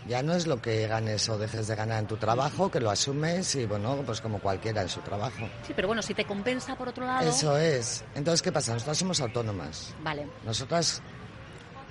ya 0.08 0.24
no 0.24 0.34
es 0.34 0.48
lo 0.48 0.62
que 0.62 0.88
ganes 0.88 1.28
o 1.28 1.38
dejes 1.38 1.68
de 1.68 1.76
ganar 1.76 2.00
en 2.00 2.08
tu 2.08 2.16
trabajo, 2.16 2.72
que 2.72 2.80
lo 2.80 2.90
asumes 2.90 3.56
y 3.56 3.66
bueno, 3.66 4.02
pues 4.06 4.22
como 4.22 4.40
cualquiera 4.40 4.82
en 4.84 4.88
su 4.88 5.02
trabajo. 5.02 5.50
Sí, 5.66 5.74
pero 5.76 5.88
bueno, 5.90 6.02
si 6.02 6.14
te 6.14 6.24
compensa 6.24 6.76
por 6.78 6.88
otro 6.88 7.06
lado. 7.06 7.28
Eso 7.28 7.58
es. 7.58 8.06
Entonces, 8.16 8.42
¿qué 8.42 8.54
pasa? 8.54 8.72
Nosotras 8.74 8.98
somos 8.98 9.20
autónomas. 9.20 9.94
Vale. 10.02 10.26
Nosotras 10.46 11.02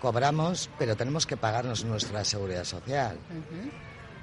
cobramos, 0.00 0.70
pero 0.78 0.96
tenemos 0.96 1.26
que 1.26 1.36
pagarnos 1.36 1.84
nuestra 1.84 2.24
seguridad 2.24 2.64
social. 2.64 3.18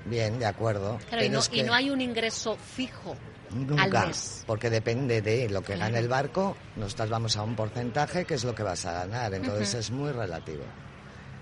Bien, 0.05 0.37
de 0.39 0.45
acuerdo. 0.45 0.99
Claro, 1.09 1.23
y 1.23 1.29
no, 1.29 1.39
es 1.39 1.47
y 1.51 1.57
que 1.57 1.63
no 1.63 1.73
hay 1.73 1.89
un 1.89 2.01
ingreso 2.01 2.55
fijo 2.57 3.15
nunca, 3.51 4.01
al 4.01 4.07
mes. 4.07 4.43
porque 4.45 4.69
depende 4.69 5.21
de 5.21 5.49
lo 5.49 5.61
que 5.61 5.77
gane 5.77 5.99
el 5.99 6.07
barco, 6.07 6.57
nosotras 6.75 7.09
vamos 7.09 7.37
a 7.37 7.43
un 7.43 7.55
porcentaje 7.55 8.25
que 8.25 8.33
es 8.33 8.43
lo 8.43 8.53
que 8.53 8.63
vas 8.63 8.85
a 8.85 8.93
ganar, 9.05 9.33
entonces 9.33 9.73
es 9.73 9.91
muy 9.91 10.11
relativo. 10.11 10.63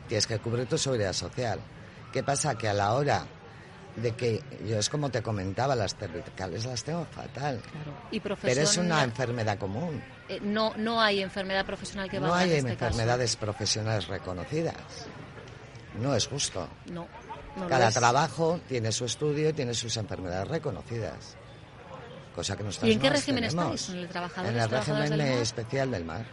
Tienes 0.08 0.28
que 0.28 0.40
cubrir 0.40 0.68
tu 0.68 0.78
seguridad 0.78 1.14
social. 1.14 1.60
¿Qué 2.12 2.22
pasa? 2.22 2.58
Que 2.58 2.68
a 2.68 2.74
la 2.74 2.94
hora 2.94 3.26
de 3.96 4.14
que, 4.14 4.42
yo 4.68 4.80
es 4.80 4.90
como 4.90 5.10
te 5.10 5.22
comentaba, 5.22 5.76
las 5.76 5.96
cervicales 5.96 6.66
las 6.66 6.84
tengo 6.84 7.06
fatal, 7.06 7.60
Claro. 7.60 7.94
Y 8.12 8.20
pero 8.20 8.36
es 8.62 8.78
una 8.78 9.04
enfermedad 9.04 9.58
común. 9.58 10.02
eh, 10.30 10.40
no, 10.42 10.74
no 10.78 11.02
hay 11.02 11.22
enfermedad 11.22 11.66
profesional 11.66 12.10
que 12.10 12.20
No 12.20 12.30
valga 12.30 12.38
hay 12.40 12.52
en 12.52 12.58
este 12.58 12.76
caso. 12.78 12.86
enfermedades 12.92 13.36
profesionales 13.36 14.08
reconocidas. 14.08 14.76
No 16.00 16.16
es 16.16 16.26
justo. 16.28 16.68
No, 16.86 17.06
no 17.58 17.68
Cada 17.68 17.90
es. 17.90 17.94
trabajo 17.96 18.62
tiene 18.70 18.92
su 18.94 19.04
estudio 19.06 19.50
y 19.50 19.54
tiene 19.54 19.74
sus 19.74 19.96
enfermedades 19.98 20.48
reconocidas. 20.48 21.36
Cosa 22.34 22.56
que 22.56 22.64
¿Y 22.84 22.94
en 22.94 23.00
qué 23.02 23.10
no 23.10 23.16
régimen 23.16 23.44
tenemos. 23.50 23.74
estáis? 23.76 23.90
¿En 23.90 23.98
el 24.04 24.08
trabajadores, 24.08 24.56
En 24.56 24.62
el 24.64 24.70
régimen 24.70 25.10
del 25.10 25.22
especial 25.22 25.92
del 25.92 26.06
mar. 26.06 26.26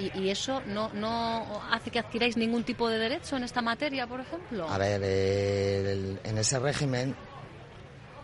¿Y, 0.00 0.18
y 0.18 0.30
eso 0.30 0.62
no, 0.64 0.90
no 0.94 1.62
hace 1.70 1.90
que 1.90 1.98
adquiráis 1.98 2.36
ningún 2.38 2.64
tipo 2.64 2.88
de 2.88 2.98
derecho 2.98 3.36
en 3.36 3.44
esta 3.44 3.60
materia, 3.60 4.06
por 4.06 4.20
ejemplo? 4.20 4.66
A 4.68 4.78
ver, 4.78 5.02
el- 5.02 6.20
en 6.24 6.38
ese 6.38 6.58
régimen 6.58 7.14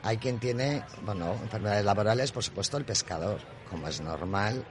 hay 0.03 0.17
quien 0.17 0.39
tiene, 0.41 0.85
bueno, 1.03 1.39
enfermedades 1.43 1.85
laborales, 1.85 2.33
por 2.33 2.43
supuesto, 2.43 2.79
el 2.79 2.85
pescador, 2.87 3.43
como 3.69 3.89
es 3.89 4.01
normal, 4.01 4.65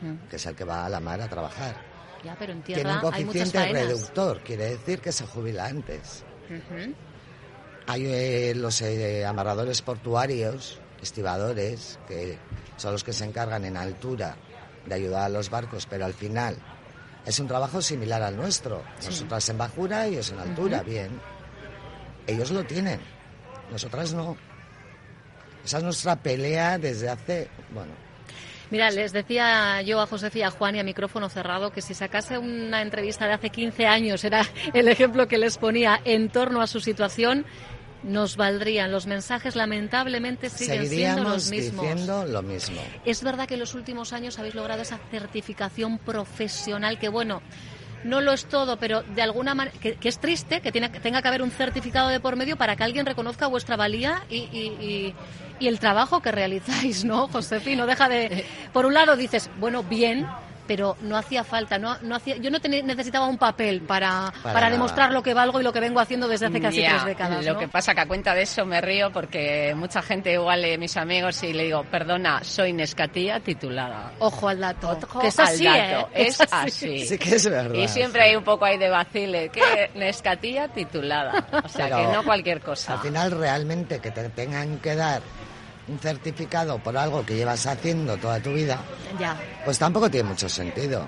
Mm, 0.00 0.28
que 0.28 0.36
es 0.36 0.46
el 0.46 0.54
que 0.54 0.64
va 0.64 0.86
a 0.86 0.88
la 0.88 1.00
mar 1.00 1.20
a 1.22 1.28
trabajar. 1.28 1.76
Ya, 2.22 2.36
pero 2.36 2.52
en 2.52 2.62
Tiene 2.62 2.82
un 2.90 2.96
hay 3.12 3.24
muchas 3.24 3.50
coeficiente 3.52 3.72
reductor, 3.72 4.40
quiere 4.42 4.70
decir 4.70 5.00
que 5.00 5.12
se 5.12 5.26
jubila 5.26 5.66
antes. 5.66 6.24
Hay 7.86 8.06
eh, 8.06 8.54
los 8.54 8.80
eh, 8.80 9.24
amarradores 9.24 9.82
portuarios, 9.82 10.80
estibadores, 11.00 11.98
que 12.06 12.38
son 12.76 12.92
los 12.92 13.02
que 13.04 13.12
se 13.12 13.24
encargan 13.24 13.64
en 13.64 13.76
altura 13.76 14.36
de 14.86 14.94
ayudar 14.94 15.24
a 15.24 15.28
los 15.28 15.50
barcos, 15.50 15.86
pero 15.86 16.04
al 16.04 16.14
final 16.14 16.56
es 17.24 17.38
un 17.38 17.48
trabajo 17.48 17.80
similar 17.80 18.22
al 18.22 18.36
nuestro. 18.36 18.82
Nosotras 19.04 19.48
en 19.48 19.58
bajura, 19.58 20.06
ellos 20.06 20.30
en 20.30 20.38
altura, 20.38 20.82
bien. 20.82 21.20
Ellos 22.26 22.50
lo 22.50 22.64
tienen, 22.64 23.00
nosotras 23.70 24.12
no. 24.14 24.36
Esa 25.64 25.78
es 25.78 25.84
nuestra 25.84 26.16
pelea 26.16 26.78
desde 26.78 27.08
hace, 27.08 27.48
bueno, 27.72 27.92
Mira, 28.70 28.90
les 28.90 29.12
decía 29.12 29.82
yo 29.82 30.00
a 30.00 30.06
José 30.06 30.30
y 30.34 30.42
a 30.42 30.50
Juan 30.50 30.74
y 30.74 30.80
a 30.80 30.82
micrófono 30.82 31.28
cerrado 31.28 31.70
que 31.70 31.82
si 31.82 31.94
sacase 31.94 32.38
una 32.38 32.82
entrevista 32.82 33.26
de 33.26 33.34
hace 33.34 33.50
15 33.50 33.86
años, 33.86 34.24
era 34.24 34.42
el 34.72 34.88
ejemplo 34.88 35.28
que 35.28 35.38
les 35.38 35.58
ponía 35.58 36.00
en 36.04 36.28
torno 36.30 36.60
a 36.62 36.66
su 36.66 36.80
situación, 36.80 37.44
nos 38.04 38.36
valdrían. 38.36 38.92
Los 38.92 39.06
mensajes 39.06 39.56
lamentablemente 39.56 40.50
siguen 40.50 40.88
siendo 40.88 41.24
los 41.24 41.50
mismos. 41.50 41.82
diciendo 41.86 42.24
lo 42.26 42.42
mismo. 42.42 42.80
Es 43.04 43.22
verdad 43.22 43.46
que 43.48 43.54
en 43.54 43.60
los 43.60 43.74
últimos 43.74 44.12
años 44.12 44.38
habéis 44.38 44.54
logrado 44.54 44.82
esa 44.82 44.98
certificación 45.10 45.98
profesional 45.98 46.98
que, 46.98 47.08
bueno, 47.08 47.42
no 48.04 48.20
lo 48.20 48.32
es 48.34 48.44
todo, 48.44 48.76
pero 48.78 49.02
de 49.02 49.22
alguna 49.22 49.54
manera, 49.54 49.74
que, 49.80 49.94
que 49.94 50.08
es 50.10 50.18
triste 50.18 50.60
que, 50.60 50.70
tiene, 50.70 50.92
que 50.92 51.00
tenga 51.00 51.22
que 51.22 51.28
haber 51.28 51.40
un 51.42 51.50
certificado 51.50 52.08
de 52.10 52.20
por 52.20 52.36
medio 52.36 52.56
para 52.56 52.76
que 52.76 52.84
alguien 52.84 53.06
reconozca 53.06 53.46
vuestra 53.46 53.76
valía 53.76 54.22
y, 54.28 54.36
y- 54.52 54.76
y- 54.80 55.14
y 55.60 55.68
el 55.68 55.78
trabajo 55.78 56.20
que 56.20 56.30
realizáis, 56.32 57.04
¿no, 57.04 57.28
Josefi? 57.28 57.76
No 57.76 57.86
deja 57.86 58.08
de... 58.08 58.44
Por 58.72 58.84
un 58.86 58.92
lado 58.92 59.16
dices, 59.16 59.48
bueno, 59.58 59.82
bien, 59.84 60.26
pero 60.66 60.96
no 61.02 61.16
hacía 61.16 61.44
falta, 61.44 61.78
no, 61.78 61.96
no 62.02 62.16
hacía, 62.16 62.36
yo 62.36 62.50
no 62.50 62.60
te- 62.60 62.82
necesitaba 62.82 63.26
un 63.26 63.38
papel 63.38 63.82
para, 63.82 64.32
para, 64.42 64.70
demostrar 64.70 65.12
lo 65.12 65.22
que 65.22 65.34
valgo 65.34 65.60
y 65.60 65.64
lo 65.64 65.72
que 65.72 65.80
vengo 65.80 66.00
haciendo 66.00 66.28
desde 66.28 66.46
hace 66.46 66.60
casi 66.60 66.80
Ya, 66.82 66.90
tres 66.90 67.04
décadas, 67.04 67.44
Lo 67.44 67.58
que 67.58 67.68
pasa 67.68 67.94
que 67.94 68.00
a 68.00 68.06
cuenta 68.06 68.34
de 68.34 68.42
eso 68.42 68.64
me 68.64 68.80
río 68.80 69.10
porque 69.12 69.74
mucha 69.76 70.02
gente 70.02 70.32
igual 70.32 70.64
eh, 70.64 70.78
mis 70.78 70.96
amigos 70.96 71.42
y 71.42 71.52
le 71.52 71.64
digo, 71.64 71.84
perdona, 71.84 72.42
soy 72.42 72.72
Nescatía 72.72 73.40
titulada. 73.40 74.12
Ojo 74.18 74.48
al 74.48 74.60
dato. 74.60 74.90
Ojo 74.90 75.20
que 75.20 75.28
es 75.28 75.38
al 75.38 75.46
así, 75.46 75.64
dato, 75.64 76.08
¿eh? 76.14 76.26
Es 76.26 76.40
así. 76.50 77.06
Sí 77.06 77.18
que 77.18 77.36
es 77.36 77.48
verdad. 77.48 77.74
Y 77.74 77.88
siempre 77.88 78.22
hay 78.22 78.36
un 78.36 78.44
poco 78.44 78.64
ahí 78.64 78.78
de 78.78 78.88
vacile, 78.88 79.48
que 79.50 79.90
Nescatía 79.94 80.68
titulada. 80.68 81.46
O 81.64 81.68
sea, 81.68 81.86
Pero 81.86 81.96
que 81.96 82.16
no 82.16 82.24
cualquier 82.24 82.60
cosa. 82.60 82.94
Al 82.94 83.00
final, 83.00 83.30
realmente, 83.30 84.00
que 84.00 84.10
te 84.10 84.28
tengan 84.30 84.78
que 84.78 84.94
dar 84.94 85.22
un 85.88 85.98
certificado 85.98 86.78
por 86.78 86.96
algo 86.96 87.24
que 87.26 87.36
llevas 87.36 87.66
haciendo 87.66 88.16
toda 88.16 88.40
tu 88.40 88.52
vida, 88.52 88.78
Ya. 89.18 89.36
pues 89.64 89.78
tampoco 89.78 90.10
tiene 90.10 90.28
mucho 90.30 90.48
sentido. 90.48 91.06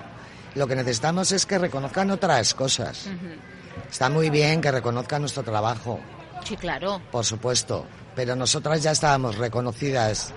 Lo 0.55 0.67
que 0.67 0.75
necesitamos 0.75 1.31
es 1.31 1.45
que 1.45 1.57
reconozcan 1.57 2.11
otras 2.11 2.53
cosas. 2.53 3.07
Está 3.89 4.09
muy 4.09 4.29
bien 4.29 4.61
que 4.61 4.71
reconozcan 4.71 5.21
nuestro 5.21 5.43
trabajo, 5.43 5.99
Sí, 6.43 6.55
claro. 6.57 7.01
por 7.11 7.25
supuesto, 7.25 7.85
pero 8.15 8.35
nosotras 8.35 8.81
ya 8.83 8.91
estábamos 8.91 9.37
reconocidas 9.37 10.33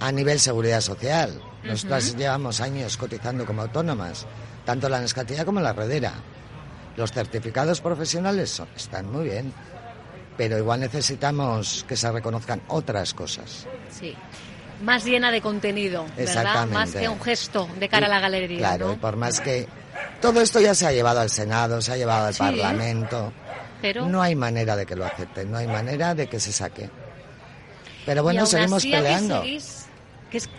a 0.00 0.12
nivel 0.12 0.38
seguridad 0.40 0.80
social. 0.80 1.40
Nosotras 1.64 2.16
llevamos 2.16 2.60
años 2.60 2.96
cotizando 2.96 3.44
como 3.44 3.62
autónomas, 3.62 4.26
tanto 4.64 4.88
la 4.88 5.00
Nescatilla 5.00 5.44
como 5.44 5.60
la 5.60 5.72
Redera. 5.72 6.12
Los 6.96 7.12
certificados 7.12 7.80
profesionales 7.80 8.50
son- 8.50 8.68
están 8.76 9.10
muy 9.10 9.24
bien, 9.24 9.52
pero 10.38 10.56
igual 10.56 10.80
necesitamos 10.80 11.84
que 11.86 11.96
se 11.96 12.10
reconozcan 12.10 12.62
otras 12.68 13.12
cosas. 13.12 13.66
Sí. 13.90 14.14
Más 14.82 15.04
llena 15.04 15.30
de 15.32 15.40
contenido, 15.42 16.04
¿verdad? 16.16 16.20
Exactamente. 16.20 16.74
Más 16.74 16.92
que 16.92 17.08
un 17.08 17.20
gesto 17.20 17.68
de 17.78 17.88
cara 17.88 18.06
a 18.06 18.08
la 18.10 18.20
galería, 18.20 18.58
Claro, 18.58 18.86
¿no? 18.86 18.92
y 18.94 18.96
por 18.96 19.16
más 19.16 19.40
que 19.40 19.66
todo 20.20 20.40
esto 20.40 20.60
ya 20.60 20.74
se 20.74 20.86
ha 20.86 20.92
llevado 20.92 21.18
al 21.20 21.28
Senado, 21.30 21.82
se 21.82 21.92
ha 21.92 21.96
llevado 21.96 22.28
al 22.28 22.32
Sí. 22.34 22.38
Parlamento, 22.38 23.32
Pero 23.82 24.06
no 24.06 24.22
hay 24.22 24.34
manera 24.36 24.76
de 24.76 24.86
que 24.86 24.94
lo 24.96 25.04
acepten, 25.04 25.50
no 25.50 25.58
hay 25.58 25.66
manera 25.66 26.14
de 26.14 26.28
que 26.28 26.38
se 26.40 26.52
saque. 26.52 26.88
Pero 28.06 28.22
bueno, 28.22 28.46
seguimos 28.46 28.82
aquí 28.84 28.92
peleando. 28.92 29.42
seguís- 29.42 29.77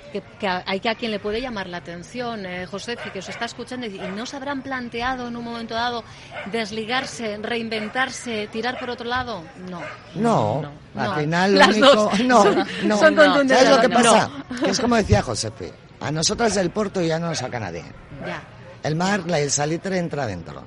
que, 0.09 0.21
que, 0.39 0.47
hay 0.47 0.79
que 0.79 0.89
a 0.89 0.95
quien 0.95 1.11
le 1.11 1.19
puede 1.19 1.41
llamar 1.41 1.67
la 1.67 1.77
atención, 1.77 2.45
eh, 2.45 2.65
José, 2.65 2.97
que 3.13 3.19
os 3.19 3.29
está 3.29 3.45
escuchando 3.45 3.85
y, 3.87 3.95
y 3.95 4.07
no 4.15 4.25
se 4.25 4.35
habrán 4.35 4.61
planteado 4.61 5.27
en 5.27 5.35
un 5.35 5.43
momento 5.43 5.73
dado 5.73 6.03
desligarse, 6.51 7.37
reinventarse, 7.41 8.47
tirar 8.51 8.79
por 8.79 8.89
otro 8.89 9.07
lado. 9.07 9.43
No. 9.69 9.81
No, 10.15 10.61
no, 10.95 11.01
al 11.01 11.09
no. 11.11 11.15
final 11.15 11.51
lo 11.53 11.57
Las 11.59 11.67
único... 11.69 11.87
dos 11.95 12.19
No, 12.21 12.43
son- 12.43 12.67
no. 12.83 12.97
son 12.97 13.15
no. 13.15 13.23
contundentes, 13.23 13.57
¿Sabes 13.59 13.75
lo 13.75 13.81
que 13.81 13.87
no. 13.89 13.95
pasa? 13.95 14.29
Que 14.63 14.69
es 14.71 14.79
como 14.79 14.95
decía 14.95 15.21
Josepe, 15.21 15.73
a 16.01 16.11
nosotras 16.11 16.55
del 16.55 16.69
puerto 16.71 17.01
ya 17.01 17.19
no 17.19 17.27
nos 17.27 17.37
saca 17.39 17.59
nadie. 17.59 17.83
Ya. 18.25 18.41
El 18.83 18.95
mar, 18.95 19.23
la- 19.27 19.39
el 19.39 19.51
salitre 19.51 19.97
entra 19.97 20.25
dentro. 20.25 20.63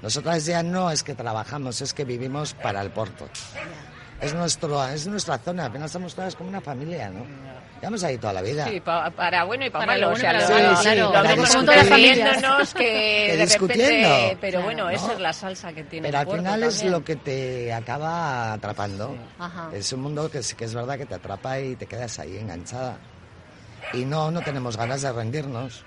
Nosotras 0.00 0.46
ya 0.46 0.62
no 0.62 0.90
es 0.90 1.02
que 1.02 1.14
trabajamos, 1.14 1.80
es 1.82 1.92
que 1.92 2.04
vivimos 2.04 2.54
para 2.54 2.80
el 2.80 2.90
puerto. 2.90 3.28
Es, 4.20 4.32
nuestro, 4.32 4.82
es 4.86 5.06
nuestra 5.08 5.38
zona, 5.38 5.66
apenas 5.66 5.86
estamos 5.86 6.14
todas 6.14 6.36
como 6.36 6.48
una 6.48 6.60
familia, 6.60 7.10
¿no? 7.10 7.24
Llevamos 7.82 8.04
ahí 8.04 8.16
toda 8.16 8.32
la 8.32 8.42
vida. 8.42 8.68
Sí, 8.68 8.78
pa- 8.78 9.10
para 9.10 9.42
bueno 9.42 9.66
y 9.66 9.70
para, 9.70 9.86
Para 9.86 9.98
lo 9.98 10.10
malo. 10.12 10.20
bueno 10.22 10.38
o 10.38 10.46
sea, 10.46 10.56
malo, 10.56 10.76
sí, 10.76 10.82
claro, 10.84 11.00
lo 11.02 11.12
para 11.12 11.28
vemos 11.30 11.44
discutir. 11.48 11.66
nosotros 11.66 11.88
familias. 11.88 12.16
riéndonos 12.36 12.74
que, 12.74 12.78
Que 13.26 13.36
de 13.36 13.42
discutiendo. 13.42 14.08
repente... 14.08 14.38
Pero 14.40 14.50
Claro, 14.52 14.64
bueno, 14.64 14.84
¿no? 14.84 14.90
esa 14.90 15.12
es 15.14 15.18
la 15.20 15.32
salsa 15.32 15.72
que 15.72 15.82
tiene 15.84 16.08
Pero 16.08 16.18
al 16.18 16.26
final 16.38 16.62
es 16.62 16.74
también. 16.76 16.92
lo 16.92 17.04
que 17.04 17.16
te 17.16 17.72
acaba 17.72 18.52
atrapando. 18.52 19.16
Ajá. 19.38 19.70
Es 19.74 19.92
un 19.92 20.00
mundo 20.02 20.30
que 20.30 20.42
sí 20.44 20.54
que 20.54 20.64
es 20.66 20.74
verdad 20.74 20.96
que 20.96 21.06
te 21.06 21.16
atrapa 21.16 21.58
y 21.58 21.74
te 21.74 21.86
quedas 21.86 22.18
ahí 22.20 22.38
enganchada. 22.38 22.98
Y 23.92 24.04
no, 24.04 24.30
no 24.30 24.40
tenemos 24.42 24.76
ganas 24.76 25.02
de 25.02 25.12
rendirnos. 25.12 25.84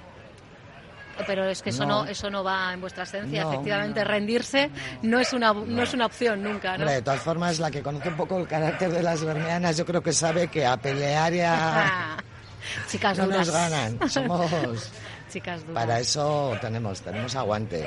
Pero 1.28 1.46
es 1.46 1.62
que 1.62 1.70
eso 1.70 1.86
no, 1.86 2.04
No. 2.04 2.10
eso 2.10 2.30
no 2.30 2.44
va 2.44 2.74
en 2.74 2.82
vuestra 2.82 3.04
esencia. 3.04 3.44
No, 3.44 3.54
Efectivamente, 3.54 4.04
rendirse 4.04 4.70
no 5.02 5.20
es 5.20 5.34
una 5.34 5.54
no. 5.54 5.82
es 5.84 5.94
una 5.94 6.06
opción 6.08 6.44
nunca, 6.44 6.78
¿no? 6.78 6.86
De 6.86 7.02
todas 7.02 7.22
formas, 7.22 7.60
la 7.60 7.72
que 7.72 7.82
conoce 7.82 8.10
un 8.10 8.18
poco 8.18 8.38
el 8.40 8.48
carácter 8.48 8.92
de 8.92 9.02
las 9.04 9.24
bermeanas, 9.24 9.78
yo 9.78 9.86
creo 9.86 10.02
que 10.02 10.12
sabe 10.14 10.48
que 10.48 10.66
a 10.66 10.78
pelear 10.78 11.34
y 11.34 11.42
a... 11.42 12.18
Chicas 12.90 13.18
no 13.18 13.26
duras. 13.26 13.48
nos 13.48 13.52
ganan. 13.56 14.10
Somos... 14.10 14.92
Chicas 15.32 15.62
duras. 15.66 15.84
Para 15.86 16.00
eso 16.00 16.58
tenemos, 16.62 17.02
tenemos 17.02 17.36
aguante. 17.36 17.86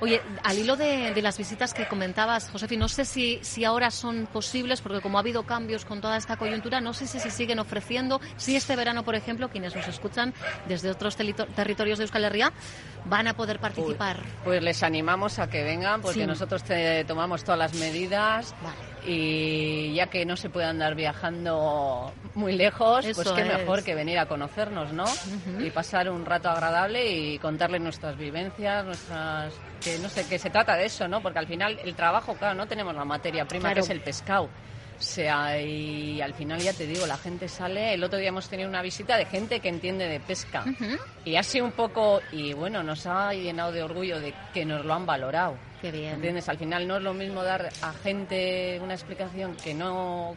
Oye, 0.00 0.22
al 0.44 0.56
hilo 0.58 0.76
de, 0.76 1.12
de 1.12 1.22
las 1.22 1.36
visitas 1.38 1.74
que 1.74 1.86
comentabas, 1.86 2.48
Josefi, 2.50 2.76
no 2.76 2.88
sé 2.88 3.04
si, 3.04 3.40
si 3.42 3.64
ahora 3.64 3.90
son 3.90 4.26
posibles, 4.32 4.80
porque 4.80 5.00
como 5.00 5.18
ha 5.18 5.20
habido 5.20 5.42
cambios 5.42 5.84
con 5.84 6.00
toda 6.00 6.16
esta 6.16 6.36
coyuntura, 6.36 6.80
no 6.80 6.94
sé 6.94 7.06
si 7.08 7.18
se 7.18 7.30
siguen 7.30 7.58
ofreciendo, 7.58 8.20
si 8.36 8.54
este 8.54 8.76
verano, 8.76 9.04
por 9.04 9.16
ejemplo, 9.16 9.48
quienes 9.48 9.74
nos 9.74 9.88
escuchan 9.88 10.32
desde 10.68 10.90
otros 10.90 11.16
territorios 11.16 11.98
de 11.98 12.04
Euskal 12.04 12.24
Herria 12.24 12.52
van 13.06 13.26
a 13.26 13.34
poder 13.34 13.58
participar. 13.58 14.20
Pues 14.44 14.62
les 14.62 14.82
animamos 14.84 15.38
a 15.40 15.48
que 15.50 15.64
vengan 15.64 16.00
porque 16.00 16.20
Sí. 16.20 16.26
nosotros 16.26 16.62
te 16.62 17.04
tomamos 17.04 17.42
todas 17.42 17.58
las 17.58 17.74
medidas 17.74 18.54
Vale. 18.62 18.76
Y 19.10 19.94
ya 19.94 20.06
que 20.08 20.26
no 20.26 20.36
se 20.36 20.50
puede 20.50 20.66
andar 20.66 20.94
viajando 20.94 22.12
muy 22.34 22.52
lejos, 22.56 23.04
Eso 23.06 23.22
pues 23.22 23.34
qué 23.34 23.40
es. 23.42 23.58
mejor 23.58 23.82
que 23.82 23.94
venir 23.94 24.18
a 24.18 24.26
conocernos, 24.26 24.92
¿no? 24.92 25.04
Y 25.60 25.70
pasar 25.70 26.10
un 26.10 26.26
rato 26.26 26.50
agradable 26.50 27.10
y 27.10 27.38
contarles 27.38 27.80
nuestras 27.80 28.16
vivencias, 28.18 28.84
nuestras 28.84 29.54
que 29.82 29.98
no 29.98 30.08
sé, 30.08 30.26
que 30.26 30.38
se 30.38 30.50
trata 30.50 30.76
de 30.76 30.84
eso, 30.86 31.08
¿no? 31.08 31.22
Porque 31.22 31.38
al 31.38 31.46
final 31.46 31.78
el 31.84 31.94
trabajo, 31.94 32.34
claro, 32.34 32.54
no 32.54 32.66
tenemos 32.66 32.94
la 32.94 33.04
materia 33.04 33.46
prima 33.46 33.62
Claro. 33.68 33.74
que 33.76 33.80
es 33.80 33.90
el 33.90 34.00
pescado. 34.00 34.48
Sea, 34.98 35.60
y 35.60 36.20
al 36.20 36.34
final 36.34 36.58
ya 36.60 36.72
te 36.72 36.86
digo, 36.86 37.06
la 37.06 37.16
gente 37.16 37.48
sale. 37.48 37.94
El 37.94 38.02
otro 38.02 38.18
día 38.18 38.30
hemos 38.30 38.48
tenido 38.48 38.68
una 38.68 38.82
visita 38.82 39.16
de 39.16 39.26
gente 39.26 39.60
que 39.60 39.68
entiende 39.68 40.08
de 40.08 40.18
pesca. 40.18 40.64
Y 41.24 41.36
ha 41.36 41.42
sido 41.42 41.64
un 41.66 41.72
poco, 41.72 42.20
y 42.32 42.52
bueno, 42.52 42.82
nos 42.82 43.06
ha 43.06 43.32
llenado 43.32 43.70
de 43.70 43.82
orgullo 43.82 44.18
de 44.20 44.34
que 44.52 44.64
nos 44.64 44.84
lo 44.84 44.94
han 44.94 45.06
valorado. 45.06 45.56
Qué 45.80 45.92
bien. 45.92 46.14
¿Entiendes? 46.14 46.48
Al 46.48 46.58
final 46.58 46.88
no 46.88 46.96
es 46.96 47.02
lo 47.04 47.14
mismo 47.14 47.44
dar 47.44 47.68
a 47.82 47.92
gente 47.92 48.80
una 48.82 48.94
explicación 48.94 49.54
que 49.62 49.72
no, 49.74 50.34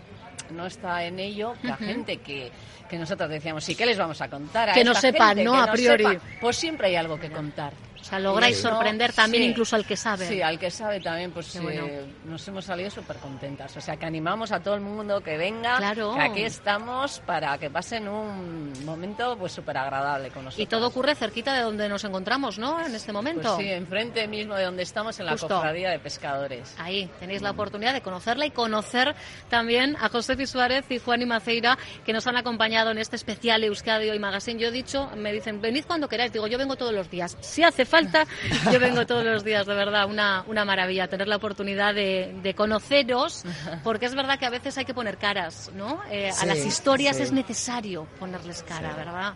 no 0.52 0.66
está 0.68 1.04
en 1.06 1.20
ello 1.20 1.56
que 1.60 1.72
a 1.72 1.78
gente 1.78 2.18
que, 2.18 2.52
que 2.88 2.98
nosotros 3.00 3.28
decíamos, 3.32 3.68
¿y 3.68 3.74
qué 3.74 3.88
les 3.88 3.98
vamos 3.98 4.22
a 4.22 4.30
contar? 4.30 4.70
A 4.70 4.74
Que 4.74 4.84
no 4.84 4.94
sepan, 4.94 5.30
gente 5.38 5.44
¿no? 5.46 5.54
que 5.54 5.70
A 5.70 5.74
priori. 5.74 6.04
sepa? 6.06 6.22
Pues 6.40 6.56
siempre 6.58 6.88
hay 6.90 6.96
algo 6.96 7.20
que 7.20 7.32
contar. 7.32 7.74
O 8.02 8.04
sea, 8.04 8.20
lográis 8.20 8.58
eso, 8.58 8.70
sorprender 8.70 9.14
también 9.14 9.44
sí. 9.44 9.50
incluso 9.52 9.76
al 9.76 9.86
que 9.86 9.96
sabe. 9.96 10.28
Sí, 10.28 10.42
al 10.42 10.58
que 10.60 10.72
sabe 10.72 11.00
también, 11.00 11.32
pues 11.32 11.52
Qué 11.52 11.60
eh, 11.60 11.62
bueno. 11.62 11.88
nos 12.26 12.48
hemos 12.48 12.66
salido 12.66 12.90
súper 12.90 13.18
contentas. 13.18 13.76
O 13.78 13.82
sea, 13.82 13.96
que 13.98 14.06
animamos 14.06 14.52
a 14.52 14.60
todo 14.60 14.76
el 14.76 14.82
mundo 14.82 15.22
que 15.22 15.38
venga, 15.38 15.78
Claro. 15.78 16.14
que 16.16 16.22
aquí 16.22 16.42
estamos 16.44 17.20
para 17.26 17.58
que 17.58 17.70
pasen 17.70 18.08
un 18.08 18.74
momento 18.86 19.38
pues 19.38 19.52
súper 19.54 19.78
agradable 19.78 20.30
con 20.32 20.46
nosotros. 20.46 20.64
Y 20.64 20.68
todo 20.68 20.88
ocurre 20.88 21.16
cerquita 21.16 21.54
de 21.54 21.62
donde 21.62 21.88
nos 21.88 22.04
encontramos, 22.04 22.58
¿no? 22.58 22.84
En 22.86 22.94
este 22.96 23.12
momento. 23.14 23.56
Pues 23.56 23.66
sí, 23.68 23.72
enfrente 23.72 24.28
mismo 24.28 24.56
de 24.56 24.64
donde 24.66 24.84
estamos, 24.84 25.20
en 25.20 25.26
la 25.28 25.34
Justo. 25.34 25.48
cofradía 25.48 25.92
de 25.92 26.00
pescadores. 26.00 26.74
Ahí 26.80 27.10
tenéis 27.20 27.42
la 27.42 27.52
oportunidad 27.52 27.94
de 27.94 28.02
conocerla 28.02 28.46
y 28.46 28.52
conocer 28.52 29.16
también 29.50 29.96
a 30.02 30.10
José 30.10 30.32
Suárez 30.48 30.86
y 30.90 30.98
Juan 31.00 31.22
y 31.22 31.26
Maceira 31.26 31.78
que 32.06 32.14
nos 32.14 32.26
han 32.28 32.38
acompañado 32.38 32.92
en 32.92 32.98
este 32.98 33.16
especial 33.16 33.64
Euskadi 33.64 34.10
Hoy 34.10 34.20
Magazine. 34.20 34.60
Yo 34.60 34.70
he 34.70 34.72
dicho, 34.72 35.10
me 35.16 35.32
dicen, 35.32 35.62
venid 35.62 35.86
cuando 35.86 36.08
queráis. 36.08 36.32
Digo, 36.34 36.48
yo 36.48 36.58
vengo 36.58 36.76
todos 36.76 36.94
los 36.94 37.10
días. 37.10 37.38
Si 37.42 37.64
hace 37.64 37.86
falta, 37.92 38.26
yo 38.72 38.80
vengo 38.80 39.06
todos 39.06 39.24
los 39.24 39.44
días. 39.44 39.68
De 39.68 39.76
verdad, 39.76 40.08
una, 40.08 40.44
una 40.48 40.66
maravilla 40.66 41.08
tener 41.08 41.28
la 41.28 41.36
oportunidad 41.36 41.94
de, 41.94 42.34
de 42.42 42.56
conoceros, 42.56 43.44
porque 43.84 44.08
es 44.08 44.16
verdad 44.16 44.40
que 44.40 44.48
a 44.48 44.50
veces 44.50 44.76
hay 44.80 44.86
que 44.86 44.96
poner 44.96 45.18
caras, 45.18 45.70
¿no? 45.76 46.02
Eh, 46.10 46.32
a 46.42 46.46
las 46.48 46.58
historias 46.66 47.18
sí. 47.18 47.24
es 47.24 47.32
necesario 47.32 48.08
ponerles 48.20 48.64
cara, 48.64 48.94
¿verdad? 48.96 49.34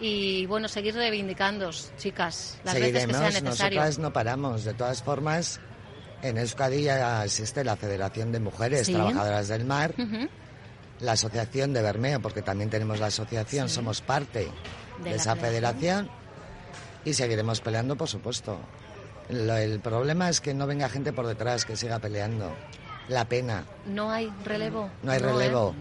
Y 0.00 0.46
bueno, 0.46 0.66
seguir 0.66 0.94
reivindicándoos, 0.94 1.92
chicas, 1.98 2.58
las 2.64 2.74
veces 2.74 2.92
que 2.92 2.98
sea 2.98 3.06
Seguiremos, 3.18 3.42
necesario. 3.44 3.78
nosotras 3.80 3.98
no 3.98 4.12
paramos. 4.12 4.64
De 4.64 4.72
todas 4.74 5.02
formas, 5.02 5.60
en 6.22 6.38
Euskadi 6.38 6.82
ya 6.84 7.22
existe 7.24 7.62
la 7.64 7.76
Federación 7.76 8.32
de 8.32 8.40
Mujeres 8.40 8.86
Sí. 8.86 8.94
Trabajadoras 8.94 9.48
del 9.48 9.66
Mar, 9.66 9.94
la 11.00 11.12
Asociación 11.12 11.72
de 11.74 11.82
Bermeo, 11.82 12.20
porque 12.20 12.40
también 12.42 12.70
tenemos 12.70 12.98
la 12.98 13.06
asociación, 13.06 13.68
somos 13.68 14.00
parte 14.00 14.48
De 15.04 15.14
esa 15.14 15.36
federación. 15.36 16.06
federación 16.06 16.19
y 17.04 17.14
seguiremos 17.14 17.60
peleando, 17.60 17.96
por 17.96 18.08
supuesto. 18.08 18.58
Lo- 19.28 19.56
el 19.56 19.80
problema 19.80 20.28
es 20.28 20.40
que 20.40 20.54
no 20.54 20.66
venga 20.66 20.88
gente 20.88 21.12
por 21.12 21.26
detrás 21.26 21.64
que 21.64 21.76
siga 21.76 21.98
peleando. 21.98 22.52
La 23.08 23.24
pena, 23.24 23.64
No 23.86 24.10
hay 24.10 24.32
relevo. 24.44 24.88
no 25.02 25.12
hay 25.12 25.18
¿eh? 25.18 25.22
relevo. 25.22 25.74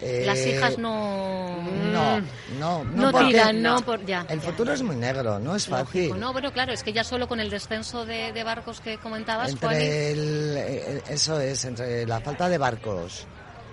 Las 0.00 0.38
Eh, 0.38 0.56
hijas 0.56 0.76
no... 0.76 1.62
No, 1.92 2.20
no, 2.58 2.84
no, 2.84 2.84
No 2.84 3.12
porque 3.12 3.28
tiran, 3.28 3.62
no, 3.62 3.80
por- 3.80 4.04
ya, 4.04 4.26
El 4.28 4.40
ya, 4.40 4.46
futuro 4.50 4.70
ya. 4.70 4.74
es 4.74 4.82
muy 4.82 4.96
negro, 4.96 5.38
no 5.38 5.54
es 5.56 5.68
Lógico. 5.68 5.86
fácil. 5.86 6.20
No, 6.20 6.32
bueno, 6.32 6.52
claro, 6.52 6.72
es 6.72 6.82
que 6.82 6.92
ya 6.92 7.04
solo 7.04 7.28
con 7.28 7.38
el 7.40 7.48
descenso 7.48 8.04
de, 8.04 8.32
de 8.32 8.44
barcos 8.44 8.80
que 8.80 8.98
comentabas, 8.98 9.50
Entre 9.50 10.10
el, 10.12 10.54
eh, 10.58 11.02
eso 11.08 11.40
es, 11.40 11.64
entre 11.64 12.06
la 12.06 12.20
falta 12.20 12.48
de 12.48 12.58
barcos, 12.58 13.26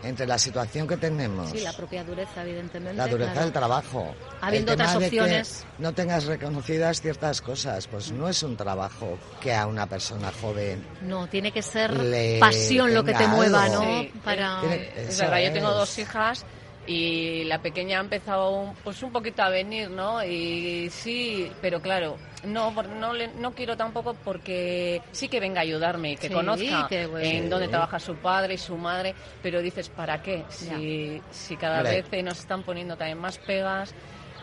entre 0.04 0.26
la 0.28 0.38
situación 0.38 0.88
que 0.88 0.98
tenemos, 0.98 1.50
Sí, 1.52 1.60
la 1.60 1.74
propia 1.74 2.04
dureza, 2.04 2.42
evidentemente. 2.44 2.96
la 2.98 3.08
dureza 3.08 3.32
claro. 3.34 3.46
del 3.46 3.54
trabajo, 3.54 4.16
Habiendo 4.42 4.72
el 4.72 4.78
tema 4.78 4.90
otras 4.90 5.00
de 5.00 5.06
opciones. 5.08 5.66
que 5.78 5.84
no 5.84 5.94
tengas 5.94 6.26
reconocidas 6.26 7.02
ciertas 7.02 7.42
cosas, 7.42 7.88
pues 7.88 8.12
no 8.12 8.28
es 8.28 8.42
un 8.44 8.58
trabajo 8.58 9.18
que 9.40 9.54
a 9.54 9.68
una 9.68 9.86
persona 9.88 10.32
joven 10.42 10.84
No, 11.02 11.28
tiene 11.28 11.52
que 11.52 11.62
ser 11.62 11.92
pasión 12.40 12.94
lo 12.94 13.04
que 13.04 13.14
te 13.14 13.28
mueva, 13.28 13.66
algo. 13.66 13.84
¿no? 13.84 14.02
Sí, 14.02 14.12
Para... 14.24 14.60
Tiene- 14.62 14.90
Es 14.98 15.18
verdad, 15.20 15.40
yo 15.40 15.54
tengo 15.54 15.72
dos 15.72 15.98
hijas 16.00 16.46
y 16.88 17.44
la 17.44 17.62
pequeña 17.62 18.00
ha 18.00 18.02
empezado 18.02 18.50
un- 18.50 18.74
pues 18.84 19.02
un 19.04 19.12
poquito 19.12 19.44
a 19.44 19.50
venir, 19.50 19.90
¿no? 19.92 20.24
Y 20.26 20.90
sí, 20.90 21.52
pero 21.62 21.80
claro, 21.80 22.18
no 22.44 22.72
no 22.72 23.14
le- 23.14 23.28
no 23.36 23.52
quiero 23.54 23.78
tampoco 23.78 24.16
porque 24.16 25.02
sí 25.12 25.28
que 25.30 25.40
venga 25.40 25.60
a 25.60 25.64
ayudarme 25.64 26.14
y 26.14 26.16
que 26.18 26.28
Sí, 26.28 26.34
conozca 26.34 26.88
que 26.90 27.06
bueno. 27.08 27.26
en 27.28 27.50
dónde 27.50 27.66
Sí. 27.68 27.72
trabaja 27.72 28.00
su 28.00 28.16
padre 28.16 28.56
y 28.56 28.58
su 28.58 28.78
madre, 28.78 29.14
pero 29.42 29.62
dices, 29.62 29.90
¿para 29.90 30.22
qué? 30.22 30.44
Si, 30.50 31.22
si 31.32 31.56
cada 31.58 31.78
Hombre. 31.80 32.04
vez 32.10 32.24
nos 32.24 32.40
están 32.40 32.64
poniendo 32.64 32.96
también 32.98 33.18
más 33.20 33.38
pegas, 33.38 33.94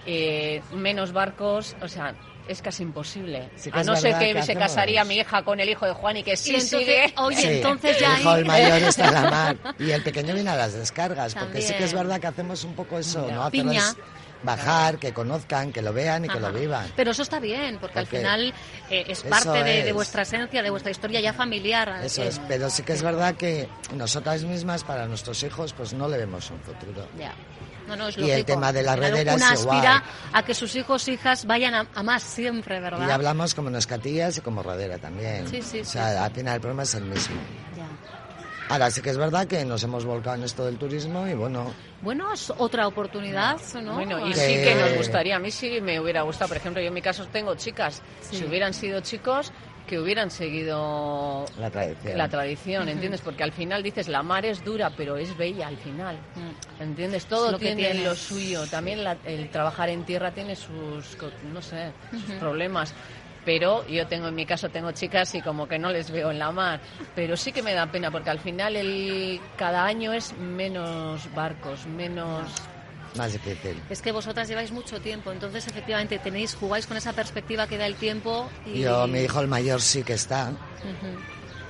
eh, 0.07 0.63
menos 0.73 1.13
barcos, 1.13 1.77
o 1.83 1.89
sea, 1.89 2.15
es 2.49 2.63
casi 2.63 2.83
imposible. 2.83 3.51
Sí 3.57 3.71
que 3.71 3.79
a 3.79 3.83
no 3.83 3.95
ser 3.95 4.17
que, 4.19 4.33
que 4.33 4.43
se 4.43 4.55
casaría 4.55 5.05
mi 5.05 5.17
hija 5.17 5.43
con 5.43 5.61
el 5.61 5.69
hijo 5.69 5.85
de 5.85 5.93
Juan 5.93 6.17
y 6.17 6.23
que 6.23 6.33
Y 6.33 6.37
sí 6.37 6.51
entonces, 6.55 6.79
sigue. 6.79 7.15
oye, 7.19 7.37
Sí, 7.37 7.47
entonces 7.49 7.99
ya 7.99 8.15
el 8.15 8.21
hijo 8.21 8.31
ahí... 8.31 8.39
el 8.41 8.45
mayor 8.47 8.83
está 8.85 9.05
en 9.09 9.15
la 9.15 9.31
mar 9.31 9.57
y 9.79 9.91
el 9.91 10.03
pequeño 10.03 10.33
viene 10.33 10.49
a 10.49 10.57
las 10.57 10.73
descargas, 10.73 11.35
porque 11.35 11.61
sí 11.61 11.75
que 11.75 11.85
es 11.85 11.93
verdad 11.93 12.19
que 12.21 12.27
hacemos 12.27 12.65
un 12.65 12.75
poco 12.75 12.99
eso, 12.99 13.29
Ya. 13.29 13.35
¿no? 13.35 13.51
Piña. 13.51 13.81
Hacerles 13.91 13.97
bajar, 14.43 14.99
que 14.99 15.13
conozcan, 15.13 15.73
que 15.73 15.83
lo 15.83 15.93
vean 15.93 16.25
y 16.25 16.29
que 16.29 16.41
lo 16.41 16.53
vivan. 16.53 16.91
Pero 16.97 17.11
eso 17.11 17.23
está 17.23 17.41
bien, 17.41 17.79
porque, 17.81 17.99
al 17.99 18.07
final 18.07 18.55
eh, 18.91 19.05
es 19.09 19.23
parte 19.23 19.63
de, 19.65 19.83
de 19.83 19.89
es. 19.89 19.95
vuestra 19.95 20.23
esencia, 20.23 20.63
de 20.63 20.71
vuestra 20.71 20.91
historia 20.91 21.21
ya 21.21 21.33
familiar. 21.33 22.01
Eso 22.03 22.23
eh, 22.23 22.29
es, 22.29 22.41
pero 22.49 22.71
sí 22.71 22.83
que 22.83 22.93
es 22.93 23.03
verdad 23.03 23.35
que 23.35 23.69
nosotras 23.95 24.45
mismas, 24.45 24.85
para 24.85 25.07
nuestros 25.07 25.43
hijos, 25.43 25.73
pues 25.73 25.93
no 25.93 26.09
le 26.09 26.19
vemos 26.19 26.51
un 26.51 26.61
futuro. 26.61 27.07
Ya. 27.19 27.33
No, 27.87 27.97
no, 27.97 28.09
es 28.09 28.19
Y 28.19 28.31
el 28.31 28.45
tema 28.45 28.71
de 28.71 28.83
la 28.83 28.97
redera 28.97 29.35
Una 29.35 29.55
es 29.55 29.63
igual. 29.63 29.79
aspira 29.79 30.05
a 30.35 30.43
que 30.43 30.53
sus 30.55 30.77
hijos 30.77 31.09
hijas 31.09 31.47
vayan 31.47 31.75
a, 31.75 31.87
a 31.95 32.03
más 32.03 32.23
siempre, 32.23 32.81
¿verdad? 32.81 33.09
Y 33.09 33.11
hablamos 33.11 33.55
como 33.55 33.71
Nescatillas 33.71 34.37
y 34.37 34.41
como 34.43 34.63
Rodera 34.63 34.99
también. 34.99 35.49
Sí, 35.49 35.63
sí, 35.63 35.81
o 35.81 35.85
sea, 35.87 36.11
sí. 36.11 36.17
al 36.19 36.31
final 36.31 36.55
el 36.57 36.61
problema 36.61 36.83
es 36.83 36.95
el 36.95 37.05
mismo. 37.05 37.37
Ya. 37.75 37.87
Ahora 38.71 38.91
sí 38.91 39.01
que 39.01 39.11
es 39.11 39.17
verdad 39.17 39.47
que 39.47 39.65
nos 39.65 39.83
hemos 39.83 40.05
volcado 40.05 40.37
en 40.37 40.43
esto 40.45 40.65
del 40.67 40.77
turismo 40.79 41.27
y 41.27 41.35
bueno, 41.35 41.73
Bueno, 42.03 42.33
es 42.33 42.53
otra 42.59 42.87
oportunidad, 42.87 43.57
¿no? 43.83 43.95
Bueno, 43.95 44.27
y 44.27 44.33
Que- 44.33 44.37
sí 44.39 44.55
que 44.63 44.75
nos 44.75 44.95
gustaría, 44.95 45.37
a 45.37 45.39
mí 45.39 45.51
sí 45.51 45.81
me 45.81 45.99
hubiera 45.99 46.23
gustado, 46.23 46.49
por 46.49 46.57
ejemplo, 46.59 46.81
yo 46.83 46.89
en 46.89 46.95
mi 46.95 47.03
caso 47.03 47.27
tengo 47.29 47.55
chicas, 47.55 48.03
Sí. 48.21 48.37
si 48.37 48.45
hubieran 48.45 48.75
sido 48.75 49.01
chicos, 49.01 49.53
que 49.87 49.99
hubieran 49.99 50.31
seguido 50.31 51.47
la 51.59 51.71
tradición. 51.71 52.19
la 52.19 52.29
tradición, 52.29 52.89
¿entiendes? 52.91 53.23
Porque 53.23 53.43
al 53.43 53.53
final 53.53 53.83
dices, 53.83 54.07
la 54.09 54.23
mar 54.23 54.45
es 54.45 54.63
dura, 54.63 54.91
pero 54.95 55.17
es 55.17 55.35
bella 55.39 55.67
al 55.67 55.79
final, 55.79 56.17
Mm. 56.35 56.83
¿entiendes? 56.83 57.23
Es 57.23 57.29
Todo 57.29 57.53
lo 57.53 57.59
que 57.59 57.67
tiene 57.75 57.93
tiene. 57.93 58.05
lo 58.05 58.15
suyo, 58.15 58.67
también 58.67 59.03
la- 59.03 59.17
el 59.25 59.49
trabajar 59.51 59.89
en 59.89 60.05
tierra 60.05 60.31
tiene 60.33 60.55
sus, 60.57 61.17
no 61.53 61.63
sé, 61.63 61.91
sus 62.11 62.35
problemas. 62.35 62.93
Pero 63.49 63.87
yo 63.89 64.07
tengo, 64.07 64.29
en 64.29 64.35
mi 64.35 64.45
caso, 64.45 64.69
tengo 64.69 64.93
chicas 64.93 65.35
y 65.35 65.41
como 65.41 65.67
que 65.67 65.79
no 65.79 65.89
les 65.91 66.11
veo 66.11 66.31
en 66.31 66.39
la 66.39 66.53
mar. 66.53 66.83
Pero 67.15 67.35
sí 67.35 67.51
que 67.51 67.63
me 67.63 67.73
da 67.73 67.91
pena 67.91 68.11
porque 68.11 68.29
al 68.29 68.41
final 68.41 68.77
el, 68.77 69.41
cada 69.57 69.87
año 69.87 70.13
es 70.13 70.37
menos 70.37 71.23
barcos, 71.35 71.87
menos... 71.87 72.47
Más 73.17 73.33
difícil. 73.33 73.81
Es 73.89 74.03
que 74.03 74.13
vosotras 74.13 74.49
lleváis 74.49 74.71
mucho 74.71 75.01
tiempo, 75.01 75.33
entonces 75.33 75.67
efectivamente 75.67 76.19
tenéis, 76.19 76.55
jugáis 76.57 76.87
con 76.87 76.99
esa 76.99 77.15
perspectiva 77.15 77.67
que 77.67 77.79
da 77.79 77.87
el 77.87 77.95
tiempo 77.95 78.51
y... 78.67 78.81
Yo, 78.81 79.07
mi 79.07 79.21
hijo 79.21 79.41
el 79.41 79.49
mayor 79.49 79.81
sí 79.81 80.03
que 80.03 80.13
está, 80.13 80.53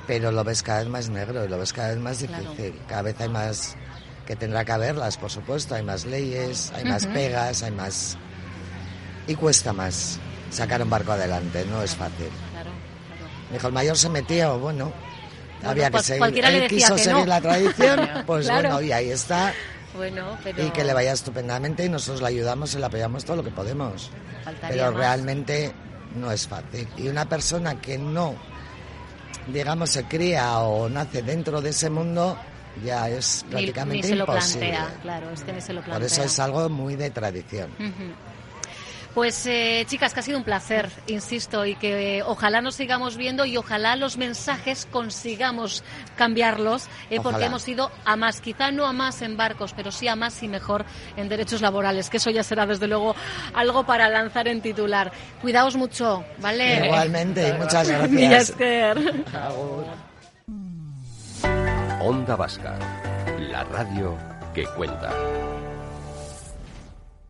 pero 0.09 0.33
lo 0.33 0.43
ves 0.43 0.65
cada 0.65 0.81
vez 0.81 0.89
más 0.89 1.09
negro 1.09 1.45
y 1.45 1.49
lo 1.49 1.59
ves 1.59 1.73
cada 1.73 1.91
vez 1.91 1.99
más 1.99 2.19
Claro. 2.19 2.51
difícil. 2.51 2.75
Cada 2.89 3.03
vez 3.03 3.21
hay 3.21 3.29
más 3.29 3.77
que 4.27 4.35
tendrá 4.35 4.65
que 4.65 4.73
haberlas, 4.73 5.17
por 5.17 5.31
supuesto. 5.31 5.77
Hay 5.77 5.85
más 5.85 6.07
leyes, 6.07 6.73
hay 6.75 6.87
más 6.87 7.07
pegas, 7.07 7.63
hay 7.63 7.71
más... 7.71 8.19
Y 9.29 9.37
cuesta 9.37 9.73
más 9.73 10.19
sacar 10.51 10.83
un 10.83 10.91
barco 10.91 11.13
adelante, 11.13 11.65
no 11.69 11.83
es 11.83 11.95
fácil. 11.95 12.29
Claro, 12.53 12.71
el 13.67 13.73
mayor 13.73 13.97
se 13.97 14.09
metió, 14.09 14.59
bueno, 14.59 14.93
había 15.65 15.91
que 15.91 16.03
seguir. 16.03 16.45
Él 16.45 16.69
quiso 16.69 16.95
que 16.97 17.03
seguir 17.03 17.21
no. 17.21 17.27
la 17.27 17.41
tradición, 17.41 18.09
pues 18.27 18.47
Claro. 18.47 18.69
bueno, 18.75 18.83
y 18.87 18.93
ahí 18.93 19.11
está. 19.11 19.53
Bueno, 19.97 20.37
pero... 20.45 20.63
Y 20.65 20.71
que 20.71 20.85
le 20.85 20.93
vaya 20.95 21.13
estupendamente 21.13 21.85
y 21.85 21.89
nosotros 21.89 22.21
le 22.21 22.29
ayudamos 22.29 22.75
y 22.75 22.79
le 22.79 22.87
apoyamos 22.87 23.25
todo 23.25 23.37
lo 23.37 23.45
que 23.45 23.51
podemos. 23.51 24.11
Faltaría 24.45 24.69
Pero 24.77 24.91
más. 24.93 24.95
realmente 25.01 25.73
no 26.15 26.31
es 26.31 26.47
fácil. 26.47 26.87
Y 26.97 27.09
una 27.09 27.25
persona 27.29 27.81
que 27.81 27.97
no, 27.99 28.35
digamos, 29.49 29.91
se 29.91 30.05
cría 30.05 30.59
o 30.61 30.89
nace 30.89 31.23
dentro 31.23 31.61
de 31.61 31.71
ese 31.71 31.91
mundo, 31.91 32.37
ya 32.85 33.09
es 33.09 33.45
prácticamente 33.51 34.03
ni 34.07 34.09
se 34.11 34.15
lo 34.17 34.25
imposible. 34.25 34.69
plantea, 34.69 35.01
claro, 35.03 35.31
es 35.31 35.41
que 35.43 35.53
ni 35.53 35.61
se 35.61 35.73
lo 35.73 35.81
plantea. 35.81 35.99
Por 35.99 36.07
eso 36.07 36.23
es 36.23 36.39
algo 36.39 36.69
muy 36.69 36.95
de 36.95 37.11
tradición. 37.11 37.71
Pues 39.19 39.47
eh, 39.47 39.85
chicas, 39.89 40.15
que 40.15 40.21
ha 40.21 40.23
sido 40.23 40.39
un 40.39 40.45
placer, 40.45 40.89
insisto, 41.09 41.67
y 41.67 41.75
que 41.75 42.19
eh, 42.19 42.23
ojalá 42.23 42.61
nos 42.61 42.77
sigamos 42.77 43.17
viendo 43.17 43.45
y 43.45 43.57
ojalá 43.57 43.97
los 43.97 44.17
mensajes 44.17 44.87
consigamos 44.89 45.83
cambiarlos, 46.15 46.87
eh, 47.11 47.19
porque 47.21 47.47
hemos 47.47 47.67
ido 47.67 47.91
a 48.05 48.15
más, 48.15 48.41
quizá 48.41 48.71
no 48.71 48.87
a 48.87 48.93
más 48.93 49.21
en 49.23 49.37
barcos, 49.37 49.73
pero 49.73 49.91
sí 49.91 50.07
a 50.07 50.15
más 50.15 50.41
y 50.45 50.47
mejor 50.47 50.85
en 51.17 51.29
derechos 51.29 51.63
laborales, 51.63 52.11
que 52.11 52.19
eso 52.19 52.31
ya 52.31 52.45
será 52.45 52.65
desde 52.65 52.87
luego 52.87 53.17
algo 53.55 53.85
para 53.85 54.09
lanzar 54.09 54.47
en 54.47 54.61
titular. 54.61 55.11
Cuidaos 55.43 55.75
mucho, 55.75 56.25
¿vale? 56.39 56.87
Igualmente, 56.87 57.55
muchas 57.55 57.89
gracias. 58.21 58.55
Onda 62.01 62.37
Vasca, 62.37 62.79
la 63.51 63.65
radio 63.65 64.17
que 64.55 64.65
cuenta. 64.77 65.11